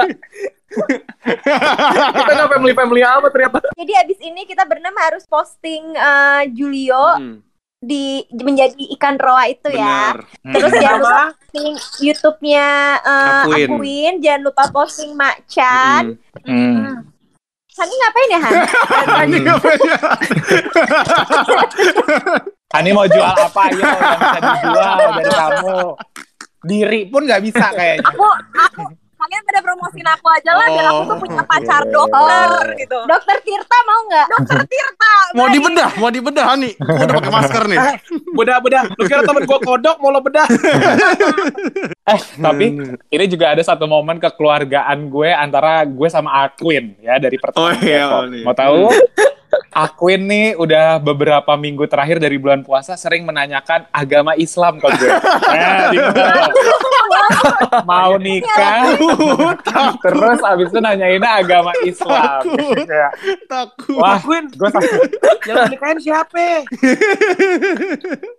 kita 2.14 2.30
nggak 2.30 2.50
family 2.52 2.74
family 2.76 3.02
amat 3.02 3.30
ternyata. 3.32 3.58
Jadi 3.74 3.92
abis 4.04 4.18
ini 4.20 4.44
kita 4.44 4.68
bernama 4.68 4.98
harus 5.08 5.24
posting 5.24 5.96
eh, 5.96 6.42
Julio 6.52 7.16
Hmm, 7.18 7.40
di 7.78 8.26
menjadi 8.34 8.84
ikan 8.98 9.16
roa 9.16 9.48
itu 9.48 9.70
ya. 9.72 10.12
Benar. 10.12 10.54
Terus 10.54 10.72
jangan 10.76 11.00
lupa 11.00 11.24
posting 11.32 11.74
YouTube-nya 12.04 12.68
eh, 13.00 13.42
Akuin. 13.46 13.68
Akuin. 13.70 14.14
Jangan 14.20 14.42
lupa 14.44 14.64
posting 14.70 15.10
Mak 15.16 15.36
Chan. 15.48 16.18
Mm. 16.44 16.52
Hmm. 16.52 16.94
Hani 17.78 17.94
ngapain 17.94 18.30
ya 18.34 18.40
Han? 18.42 18.54
Ini 19.30 19.50
apa 19.54 19.70
ya? 19.70 19.98
Hani 22.74 22.90
mau 22.90 23.06
jual 23.06 23.22
apa 23.22 23.60
ayo 23.70 23.78
yang 23.80 24.18
bisa 24.18 24.38
dijual 24.42 24.90
dari 24.98 25.30
kamu. 25.30 25.78
Diri 26.68 27.00
pun 27.08 27.24
nggak 27.24 27.42
bisa 27.42 27.66
kayaknya. 27.72 28.04
Aku, 28.12 28.24
aku, 28.52 28.82
kalian 29.18 29.42
pada 29.42 29.60
promosiin 29.60 30.08
aku 30.08 30.26
aja 30.30 30.50
lah, 30.54 30.66
biar 30.70 30.86
aku 30.94 31.02
tuh 31.10 31.16
punya 31.18 31.42
pacar 31.42 31.82
Oke. 31.82 31.92
dokter 31.92 32.48
gitu. 32.78 32.98
Dokter 33.04 33.36
Tirta 33.42 33.78
mau 33.82 34.00
nggak? 34.06 34.26
Dokter 34.30 34.60
Tirta. 34.68 35.12
Mau 35.36 35.46
dibedah, 35.52 35.90
mau 36.00 36.08
dibedah 36.08 36.46
nih. 36.56 36.72
Gue 36.80 37.04
udah 37.04 37.16
pakai 37.20 37.32
masker 37.32 37.64
nih. 37.68 37.78
bedah-bedah. 38.32 38.82
Lu 38.96 39.04
kira 39.04 39.20
temen 39.28 39.44
gua 39.44 39.60
kodok 39.60 39.96
mau 40.00 40.08
lo 40.08 40.20
bedah? 40.24 40.48
Eh, 42.08 42.20
tapi 42.40 42.72
ini 43.12 43.24
juga 43.28 43.52
ada 43.52 43.60
satu 43.60 43.84
momen 43.84 44.16
kekeluargaan 44.16 45.12
gue 45.12 45.28
antara 45.28 45.84
gue 45.84 46.08
sama 46.08 46.48
Aquin 46.48 46.96
ya 47.04 47.20
dari 47.20 47.36
pertama. 47.36 47.68
Oh 47.68 47.72
iya, 47.84 48.24
nih. 48.24 48.48
Mau 48.48 48.56
tahu? 48.56 48.88
Aquin 49.72 50.24
nih 50.24 50.56
udah 50.56 51.00
beberapa 51.00 51.52
minggu 51.56 51.84
terakhir 51.88 52.20
dari 52.20 52.36
bulan 52.40 52.64
puasa 52.64 52.96
sering 52.96 53.24
menanyakan 53.24 53.88
agama 53.92 54.32
Islam 54.36 54.80
ke 54.80 54.88
gue. 54.88 55.08
Nah, 55.48 55.88
di 55.92 55.98
mau 57.84 58.16
nikah, 58.16 58.96
terus 60.00 60.38
abis 60.40 60.66
itu 60.68 60.78
nanyainnya 60.78 61.30
agama 61.38 61.72
Islam. 61.82 62.40
Ya. 62.84 63.08
Takut. 63.46 63.98
Wah, 63.98 64.18
gue 64.18 64.68
sampai 64.68 64.90
yang 65.44 65.56
lu 65.58 65.68
nikahin 65.70 65.98
siapa? 65.98 66.46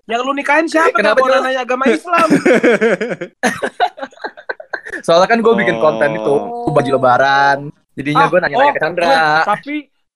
yang 0.05 0.19
lu 0.21 0.33
nikahin 0.33 0.67
siapa? 0.67 0.93
Kenapa 0.93 1.21
Jul? 1.21 1.41
nanya 1.41 1.61
agama 1.61 1.85
Islam? 1.85 2.27
Soalnya 5.05 5.27
kan 5.27 5.39
gue 5.39 5.53
bikin 5.55 5.75
Oh. 5.77 5.81
konten 5.81 6.09
itu 6.13 6.33
baju 6.67 6.89
lebaran. 6.91 7.57
Jadinya 7.93 8.25
Ah, 8.25 8.29
gue 8.29 8.39
nanya-nanya 8.39 8.71
ke 8.71 8.79
oh, 8.79 8.81
Chandra. 8.81 9.05
Queen, 9.05 9.45
tapi 9.45 9.75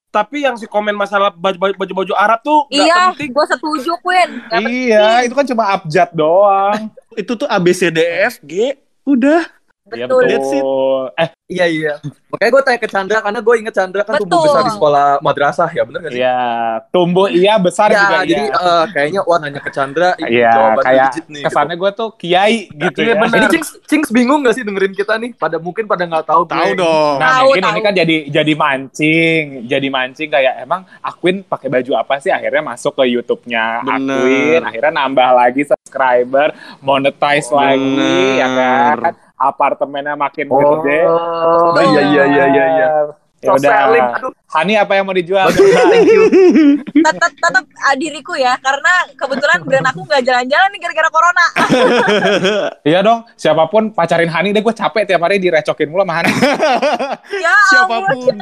tapi 0.10 0.38
yang 0.40 0.54
si 0.54 0.70
komen 0.70 0.94
masalah 0.94 1.34
baju 1.34 1.58
baju, 1.74 1.94
baju 1.96 2.14
Arab 2.14 2.40
tuh 2.40 2.70
Iya, 2.70 3.10
penting. 3.12 3.34
gue 3.34 3.46
setuju, 3.50 3.92
Queen. 4.00 4.30
Gak 4.46 4.62
Iya, 4.62 5.08
itu 5.26 5.34
kan 5.34 5.46
cuma 5.46 5.64
abjad 5.72 6.10
doang. 6.14 6.94
Itu 7.14 7.34
tuh 7.34 7.50
ABCDFG. 7.50 8.78
Udah. 9.04 9.63
Iya 9.86 10.08
Betul. 10.08 10.22
That's 10.24 10.48
it. 10.48 10.64
betul. 10.64 11.04
Eh, 11.20 11.30
Iya 11.44 11.66
iya. 11.68 11.94
Makanya 12.32 12.50
gue 12.50 12.62
tanya 12.64 12.80
ke 12.80 12.88
Chandra 12.88 13.18
karena 13.20 13.38
gue 13.38 13.56
inget 13.60 13.76
Chandra 13.76 14.02
kan 14.02 14.16
tumbuh 14.16 14.40
Betul. 14.40 14.48
besar 14.48 14.62
di 14.64 14.74
sekolah 14.74 15.06
madrasah 15.20 15.70
ya 15.70 15.84
bener 15.84 16.00
gak 16.02 16.10
sih? 16.10 16.18
iya, 16.18 16.40
tumbuh 16.90 17.28
iya, 17.30 17.54
besar 17.60 17.88
Ya, 17.92 18.00
juga 18.00 18.18
jadi 18.24 18.44
iya. 18.48 18.58
eh, 18.58 18.86
kayaknya 18.90 19.22
wah 19.22 19.38
nanya 19.38 19.60
ke 19.60 19.70
Chandra 19.70 20.16
ini 20.18 20.40
Iya, 20.40 20.52
kayak 20.80 21.08
nih. 21.28 21.44
kesannya 21.46 21.76
gue 21.76 21.92
tuh 21.94 22.10
kiai 22.16 22.72
gitu 22.72 22.98
Iya, 22.98 23.12
ya. 23.12 23.16
bener. 23.20 23.38
Ini 23.38 23.48
Cings, 23.52 23.70
Cings 23.86 24.10
bingung 24.10 24.40
gak 24.42 24.56
sih 24.56 24.64
dengerin 24.64 24.96
kita 24.96 25.20
nih? 25.20 25.36
Pada 25.36 25.60
mungkin 25.60 25.84
pada 25.84 26.08
nggak 26.08 26.26
tahu. 26.26 26.42
Tahu 26.48 26.64
gue. 26.66 26.80
dong. 26.80 27.16
Nah, 27.20 27.30
Tahu, 27.30 27.46
mungkin 27.46 27.62
ini 27.62 27.70
tahu. 27.70 27.86
kan 27.86 27.94
jadi 27.94 28.16
jadi 28.32 28.54
mancing, 28.56 29.44
jadi 29.68 29.88
mancing 29.90 30.30
kayak 30.32 30.54
emang 30.60 30.82
Aquin 31.04 31.44
pakai 31.44 31.68
baju 31.70 31.92
apa 32.00 32.18
sih? 32.18 32.32
Akhirnya 32.32 32.64
masuk 32.64 32.96
ke 32.96 33.04
YouTube-nya. 33.12 33.84
Aquin, 33.84 34.64
akhirnya 34.64 34.92
nambah 34.96 35.30
lagi 35.36 35.68
subscriber, 35.68 36.50
monetize 36.80 37.52
lagi, 37.52 38.40
ya 38.40 38.48
kan? 38.48 38.98
Apartemennya 39.36 40.14
makin 40.14 40.48
Oh, 40.48 40.80
gede. 40.80 41.04
iya 41.84 42.02
iya 42.02 42.24
iya 42.26 42.46
iya. 42.48 42.66
iya. 42.70 42.90
Ya 43.44 43.52
udah. 43.52 44.24
Hani 44.48 44.80
apa 44.80 44.96
yang 44.96 45.04
mau 45.04 45.12
dijual? 45.12 45.52
thank 45.52 46.08
you. 46.08 46.24
tetap 46.96 47.28
tetap 47.34 47.66
ah, 47.84 47.92
diriku 47.94 48.32
ya 48.34 48.56
karena 48.56 48.94
kebetulan 49.14 49.60
brand 49.60 49.84
aku 49.86 50.00
nggak 50.02 50.24
jalan-jalan 50.24 50.70
nih 50.72 50.80
gara-gara 50.80 51.10
corona 51.12 51.46
Iya 52.88 53.04
dong, 53.04 53.28
siapa 53.36 53.68
pun 53.68 53.92
pacarin 53.92 54.32
Hani 54.32 54.56
deh 54.56 54.64
gue 54.64 54.72
capek 54.72 55.04
tiap 55.04 55.20
hari 55.20 55.44
direcokin 55.44 55.92
mulu 55.92 56.08
sama 56.08 56.24
Hani. 56.24 56.32
ya 57.44 57.56
Siapa 57.68 57.96
pun. 58.08 58.36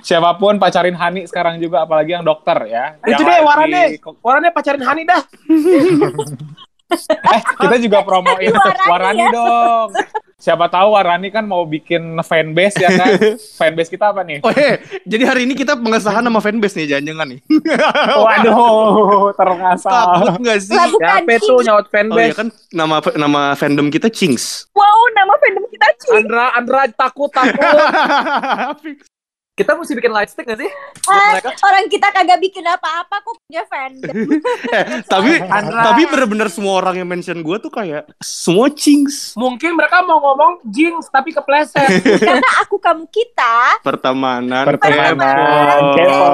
siapa 0.00 0.30
pun 0.36 0.54
pacarin 0.60 0.92
Hani 0.92 1.24
sekarang 1.24 1.56
juga 1.56 1.82
apalagi 1.82 2.12
yang 2.12 2.24
dokter 2.26 2.68
ya. 2.68 3.00
Itu 3.00 3.16
Yang 3.16 3.20
deh 3.24 3.38
warane. 3.40 3.82
Warane 4.20 4.48
pacarin 4.52 4.82
Hani 4.84 5.02
dah. 5.02 5.22
Eh, 6.88 7.40
kita 7.56 7.76
juga 7.78 7.98
promoin 8.00 8.46
Warani 8.46 8.86
Warani 8.86 9.24
ya. 9.24 9.30
dong. 9.30 9.88
Siapa 10.36 10.68
tahu 10.68 10.92
Warani 10.92 11.28
kan 11.28 11.42
mau 11.42 11.64
bikin 11.64 12.14
fanbase 12.20 12.78
ya 12.78 12.90
kan. 12.92 13.10
fanbase 13.58 13.88
kita 13.88 14.12
apa 14.12 14.22
nih? 14.22 14.38
Oh, 14.40 14.52
eh, 14.52 14.78
jadi 15.02 15.26
hari 15.26 15.42
ini 15.42 15.52
kita 15.52 15.74
pengesahan 15.74 16.20
nama 16.20 16.38
fanbase 16.38 16.76
nih, 16.76 16.86
jangan-jangan 16.92 17.26
nih. 17.26 17.40
Waduh, 18.22 19.32
terasa. 19.32 19.90
Takut 19.90 20.34
nggak 20.38 20.58
sih? 20.60 20.72
Lah 20.72 20.86
bukan 20.86 21.08
Siapa 21.08 21.34
tuh 21.36 21.48
Cing. 21.48 21.66
nyaut 21.66 21.82
Oh 21.82 21.88
iya 21.88 21.92
fanbase? 21.92 22.36
kan 22.36 22.48
nama 22.70 22.96
nama 23.16 23.42
fandom 23.54 23.88
kita 23.88 24.06
Cings. 24.06 24.70
wow 24.70 24.98
nama 25.12 25.32
fandom 25.36 25.64
kita 25.66 25.86
Cing 25.98 26.14
Andra, 26.22 26.44
Andra 26.54 26.80
takut 26.92 27.30
takut. 27.32 27.56
Kita 29.56 29.72
mesti 29.72 29.96
bikin 29.96 30.12
light 30.12 30.28
stick 30.28 30.44
gak 30.44 30.60
sih? 30.60 30.68
Ah, 31.08 31.40
Mereka 31.40 31.48
orang 31.64 31.88
kita 31.88 32.12
kagak 32.12 32.44
bikin 32.44 32.60
apa-apa 32.60 33.24
kok 33.24 33.40
punya 33.40 33.64
fandom. 33.64 34.12
eh, 34.76 35.00
tapi 35.08 35.40
tapi 35.72 36.02
bener-bener 36.04 36.52
semua 36.52 36.76
orang 36.84 37.00
yang 37.00 37.08
mention 37.08 37.40
gue 37.40 37.56
tuh 37.56 37.72
kayak 37.72 38.04
semua 38.20 38.68
Cings. 38.68 39.32
Mungkin 39.32 39.72
mereka 39.72 40.04
mau 40.04 40.20
ngomong 40.20 40.60
jinx 40.68 41.08
tapi 41.08 41.32
kepleset. 41.32 41.88
Karena 42.28 42.48
aku 42.60 42.76
kamu 42.76 43.08
kita 43.08 43.80
Pertemanan, 43.80 44.76
Pertemanan, 44.76 45.80
kepo. 45.96 46.04
kepo. 46.04 46.28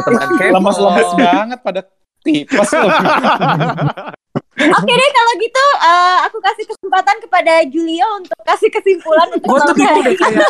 pertemuan 0.00 0.28
kepo. 0.40 0.52
Lemes-lemes 0.56 1.10
banget 1.20 1.58
pada 1.60 1.80
tipes 2.24 2.70
loh. 2.72 2.88
Oke 4.72 4.92
deh 4.92 5.10
kalau 5.12 5.32
gitu 5.36 5.64
eh, 5.84 6.18
aku 6.24 6.38
kasih 6.40 6.64
kesempatan 6.70 7.16
kepada 7.20 7.52
Julio 7.68 8.08
untuk 8.22 8.38
kasih 8.46 8.70
kesimpulan 8.72 9.28
untuk 9.34 9.48
gue 9.50 9.60
tuh 9.60 9.74
malam 9.74 9.76
bingung 9.76 9.96
hari. 10.00 10.06
deh 10.06 10.16
kayak 10.16 10.48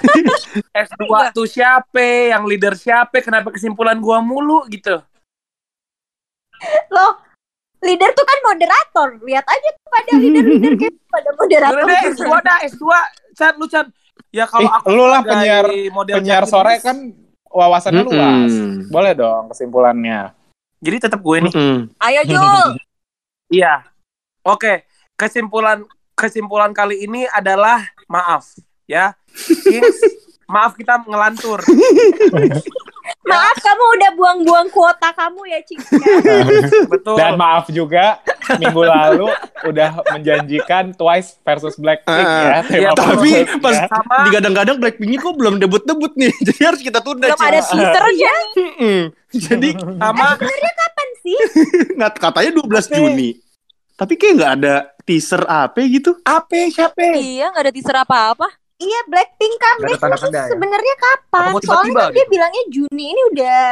S2 0.92 1.04
tuh 1.34 1.46
siapa, 1.48 2.06
yang 2.30 2.46
leader 2.46 2.74
siapa, 2.78 3.18
kenapa 3.24 3.50
kesimpulan 3.50 3.98
gua 3.98 4.22
mulu 4.22 4.66
gitu. 4.70 5.02
Loh, 6.92 7.12
leader 7.82 8.10
tuh 8.14 8.24
kan 8.24 8.38
moderator. 8.46 9.08
Lihat 9.26 9.44
aja 9.44 9.68
kepada 9.74 10.12
leader-leader 10.16 10.72
kayak 10.78 10.94
pada 11.10 11.30
moderator. 11.34 11.74
Udah 11.74 11.84
deh 11.86 12.00
S2 12.14 12.30
dah, 12.40 12.58
S2. 12.70 12.84
Chan, 13.34 13.52
lu 13.58 13.66
Chan. 13.66 13.86
Ya 14.34 14.46
kalau 14.50 14.70
aku 14.70 14.90
lu 14.90 15.06
lah 15.06 15.22
penyiar 15.22 15.66
model 15.94 16.18
penyiar 16.18 16.46
sore 16.46 16.82
kan 16.82 17.14
wawasannya 17.54 18.02
Mm-mm. 18.02 18.14
luas. 18.14 18.52
Boleh 18.90 19.12
dong 19.14 19.50
kesimpulannya. 19.54 20.34
Jadi 20.82 20.96
tetap 21.06 21.22
gue 21.22 21.38
nih. 21.46 21.52
Mm-mm. 21.54 21.78
ayo 22.02 22.20
Jul 22.26 22.78
Iya. 23.54 23.93
Oke, 24.44 24.84
kesimpulan 25.16 25.80
kesimpulan 26.12 26.70
kali 26.70 27.00
ini 27.00 27.24
adalah 27.26 27.80
maaf 28.06 28.44
ya. 28.84 29.16
Kings, 29.34 29.98
maaf 30.46 30.76
kita 30.76 31.00
ngelantur. 31.02 31.64
Maaf 33.22 33.56
kamu 33.56 33.84
udah 33.90 34.10
buang-buang 34.14 34.68
kuota 34.68 35.12
kamu 35.12 35.44
ya, 35.46 35.60
Cing. 35.62 35.80
Betul. 36.92 37.16
Dan 37.16 37.36
maaf 37.36 37.68
juga 37.68 38.20
minggu 38.54 38.80
lalu 38.80 39.28
udah 39.62 40.00
menjanjikan 40.10 40.92
Twice 40.92 41.36
versus 41.40 41.76
Blackpink 41.76 42.20
Ah, 42.22 42.60
ya. 42.64 42.80
iya, 42.80 42.90
Tapi 42.92 43.44
pas 43.60 43.76
ya. 43.76 43.88
Sama 43.88 44.24
digadang-gadang 44.24 44.76
Blackpinknya 44.78 45.20
kok 45.20 45.36
belum 45.36 45.56
debut-debut 45.56 46.12
nih, 46.14 46.32
jadi 46.44 46.60
harus 46.66 46.80
kita 46.80 47.00
tunda. 47.00 47.28
belum 47.28 47.40
ada 47.42 47.60
Cings. 47.60 47.72
teasernya 47.74 48.34
Mm-mm. 48.56 49.00
Jadi 49.34 49.68
sama 49.76 50.26
Kapan 50.36 51.08
sih? 51.18 51.38
nggak 51.94 52.12
katanya 52.18 52.50
12 52.56 52.60
Oke. 52.62 52.92
Juni. 52.94 53.30
Tapi 53.94 54.12
kayak 54.18 54.34
nggak 54.38 54.52
ada 54.60 54.74
teaser 55.06 55.42
apa 55.46 55.78
gitu. 55.86 56.18
Apa 56.26 56.70
siapa? 56.70 56.98
Iya, 57.14 57.54
nggak 57.54 57.64
ada 57.70 57.74
teaser 57.74 57.96
apa-apa. 57.96 58.48
Iya, 58.74 59.00
Blackpink 59.06 59.54
kan 59.62 59.76
ya? 59.86 60.50
sebenarnya 60.50 60.94
kapan? 60.98 61.50
Tiba 61.54 61.60
-tiba 61.62 61.70
Soalnya 61.70 61.94
kan 61.94 62.10
gitu? 62.10 62.16
dia 62.18 62.24
bilangnya 62.26 62.62
Juni 62.74 63.04
ini 63.14 63.22
udah 63.30 63.66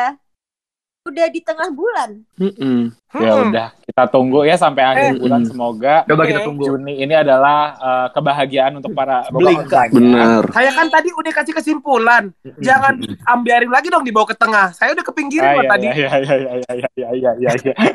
udah 1.03 1.27
di 1.35 1.41
tengah 1.43 1.69
bulan. 1.75 2.23
Mm 2.39 2.53
-mm. 2.55 2.81
Ya 3.19 3.33
udah, 3.35 3.69
kita 3.83 4.05
tunggu 4.07 4.47
ya 4.47 4.55
sampai 4.55 4.87
akhir 4.87 5.09
eh. 5.11 5.19
bulan 5.19 5.43
semoga. 5.43 6.07
Coba 6.07 6.23
kita 6.31 6.47
tunggu. 6.47 6.63
Juni 6.63 7.03
ini 7.03 7.15
adalah 7.19 7.75
uh, 7.83 8.07
kebahagiaan 8.15 8.79
untuk 8.79 8.95
para 8.95 9.27
Blink. 9.35 9.67
Benar. 9.67 10.47
Saya 10.55 10.71
kan 10.71 10.87
tadi 10.87 11.11
udah 11.11 11.33
kasih 11.35 11.55
kesimpulan. 11.59 12.31
Jangan 12.63 13.03
ambiarin 13.27 13.75
lagi 13.75 13.91
dong 13.91 14.07
dibawa 14.07 14.31
ke 14.31 14.39
tengah. 14.39 14.71
Saya 14.71 14.95
udah 14.95 15.03
ke 15.03 15.13
pinggiran 15.13 15.51
ah, 15.51 15.55
iya, 15.59 15.71
tadi. 15.75 15.87
Iya 15.91 15.93
iya 15.99 16.35
iya 16.39 16.55
iya 16.55 16.89
iya 16.95 17.11
iya 17.11 17.31
iya. 17.35 17.51
iya. 17.75 17.93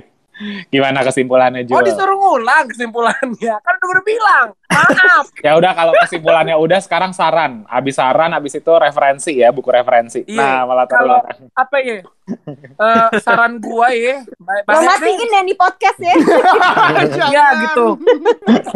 Gimana 0.70 1.02
kesimpulannya 1.02 1.66
Oh 1.66 1.82
Jul? 1.82 1.86
disuruh 1.90 2.14
ngulang 2.14 2.66
kesimpulannya. 2.70 3.56
Kan 3.58 3.74
udah 3.78 3.90
udah 3.90 4.04
bilang. 4.06 4.48
Maaf. 4.70 5.26
Ya 5.46 5.56
udah 5.58 5.72
kalau 5.74 5.94
kesimpulannya 5.98 6.56
udah 6.58 6.80
sekarang 6.82 7.12
saran. 7.14 7.66
Abis 7.66 7.98
saran, 7.98 8.34
abis 8.36 8.58
itu 8.60 8.72
referensi 8.78 9.34
ya, 9.40 9.50
buku 9.50 9.70
referensi. 9.70 10.22
Iya, 10.28 10.38
Nah, 10.38 10.62
malah 10.70 10.86
kalau-. 10.86 11.24
Apa 11.58 11.78
ya? 11.82 12.06
Eh, 12.78 13.08
saran 13.24 13.58
gua 13.58 13.90
ya. 13.90 14.22
Lo 14.68 14.78
matiin 14.84 15.30
ya 15.32 15.42
di 15.42 15.56
podcast 15.56 15.98
ya. 15.98 16.14
Iya 17.32 17.46
gitu. 17.66 17.98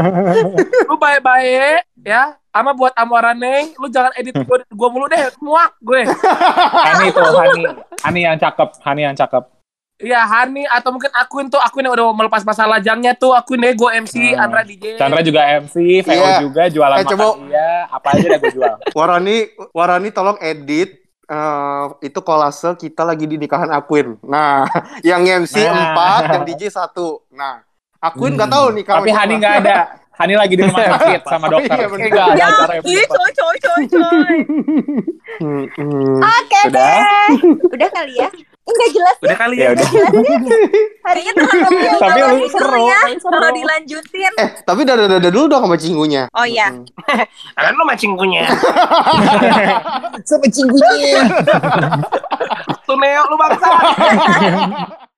lu 0.90 0.96
baik-baik 0.98 1.86
ya. 2.02 2.36
Ama 2.52 2.76
buat 2.76 2.92
Amoraneng, 3.00 3.72
lu 3.80 3.88
jangan 3.88 4.12
edit 4.20 4.36
gua, 4.44 4.60
gua 4.68 4.90
mulu 4.92 5.06
deh, 5.08 5.24
muak 5.40 5.72
gue. 5.80 6.04
Hani 6.04 7.08
tuh, 7.16 7.24
Hani. 7.32 7.64
Hani 8.04 8.20
yang 8.28 8.36
cakep, 8.36 8.70
Hani 8.84 9.02
yang 9.08 9.16
cakep. 9.16 9.44
Iya, 10.02 10.22
Hani 10.22 10.66
atau 10.66 10.90
mungkin 10.90 11.12
akun 11.12 11.46
tuh 11.48 11.58
akun 11.58 11.82
yang 11.82 11.92
udah 11.92 12.10
melepas 12.12 12.42
masa 12.42 12.66
lajangnya 12.66 13.14
tuh 13.14 13.32
akun 13.32 13.58
deh 13.58 13.72
gue 13.72 13.90
MC 14.00 14.16
Hmm. 14.32 14.42
Andra 14.42 14.62
DJ. 14.62 14.98
Chandra 14.98 15.22
juga 15.22 15.42
MC, 15.56 15.76
VO 16.02 16.12
Iya. 16.12 16.38
juga 16.42 16.64
jualan 16.68 16.96
Eh, 16.96 17.00
makan 17.00 17.12
coba- 17.12 17.38
dia, 17.44 17.70
apa 17.88 18.08
aja 18.12 18.26
udah 18.26 18.40
gue 18.40 18.52
jual. 18.52 18.76
Warani, 18.98 19.38
Warani 19.72 20.10
tolong 20.10 20.38
edit 20.40 20.90
eh, 21.24 21.84
itu 22.02 22.20
kolase 22.20 22.76
kita 22.76 23.02
lagi 23.02 23.24
di 23.24 23.38
nikahan 23.38 23.70
Aquin. 23.70 24.20
Nah, 24.22 24.68
yang 25.08 25.24
MC 25.24 25.64
Nah. 25.64 25.96
4, 26.26 26.34
yang 26.34 26.44
DJ 26.44 26.68
1. 26.68 26.92
Nah, 27.32 27.64
Aquin 27.98 28.34
nggak 28.34 28.50
tahu 28.50 28.66
nih 28.74 28.84
Tapi 28.84 29.10
Hani 29.10 29.34
nggak 29.38 29.56
ada. 29.62 29.78
Hani 30.12 30.36
lagi 30.36 30.54
di 30.54 30.62
rumah 30.62 30.86
sakit 30.92 31.22
sama 31.24 31.46
Oh, 31.48 31.52
dokter. 31.56 31.72
iya, 31.74 31.88
bener. 31.88 32.08
Nggak 32.08 32.26
ada 32.28 32.36
Ya, 32.36 32.46
acara 32.48 32.74
yang 32.76 32.84
ih, 32.84 32.94
berdebat. 32.94 33.10
coy, 33.10 33.32
coy, 33.32 33.56
coy, 33.58 33.84
coy. 33.88 34.36
Oke 36.22 36.62
deh. 36.70 37.00
Udah 37.72 37.90
kali 37.90 38.14
ya. 38.16 38.30
Enggak 38.72 38.90
jelas 38.92 39.16
Udah 39.20 39.38
kali 39.38 39.56
Ya 39.56 39.64
ya. 39.64 39.70
udah. 39.74 39.90
hari 41.02 41.22
ini 41.22 41.32
tuh 41.36 41.48
Tapi 42.00 42.20
lu 42.22 42.48
Seru 42.48 42.48
seru. 42.50 42.84
ya, 42.88 43.00
seru. 43.14 43.32
kalau 43.32 43.50
dilanjutin. 43.52 44.34
Eh, 44.38 44.50
tapi 44.64 44.82
dada-dada 44.82 45.28
dulu 45.28 45.46
dong 45.48 45.64
sama 45.66 45.76
cinggunya. 45.76 46.24
Oh 46.32 46.46
iya. 46.46 46.72
Kan 47.60 47.74
lu 47.74 47.84
mancing 47.84 48.16
punya. 48.16 48.48
Sama 50.28 50.48
cinggunya. 50.48 51.28
Tuh 52.84 52.96
Neo 52.96 53.22
lu 53.28 53.36
bangsa. 53.36 53.68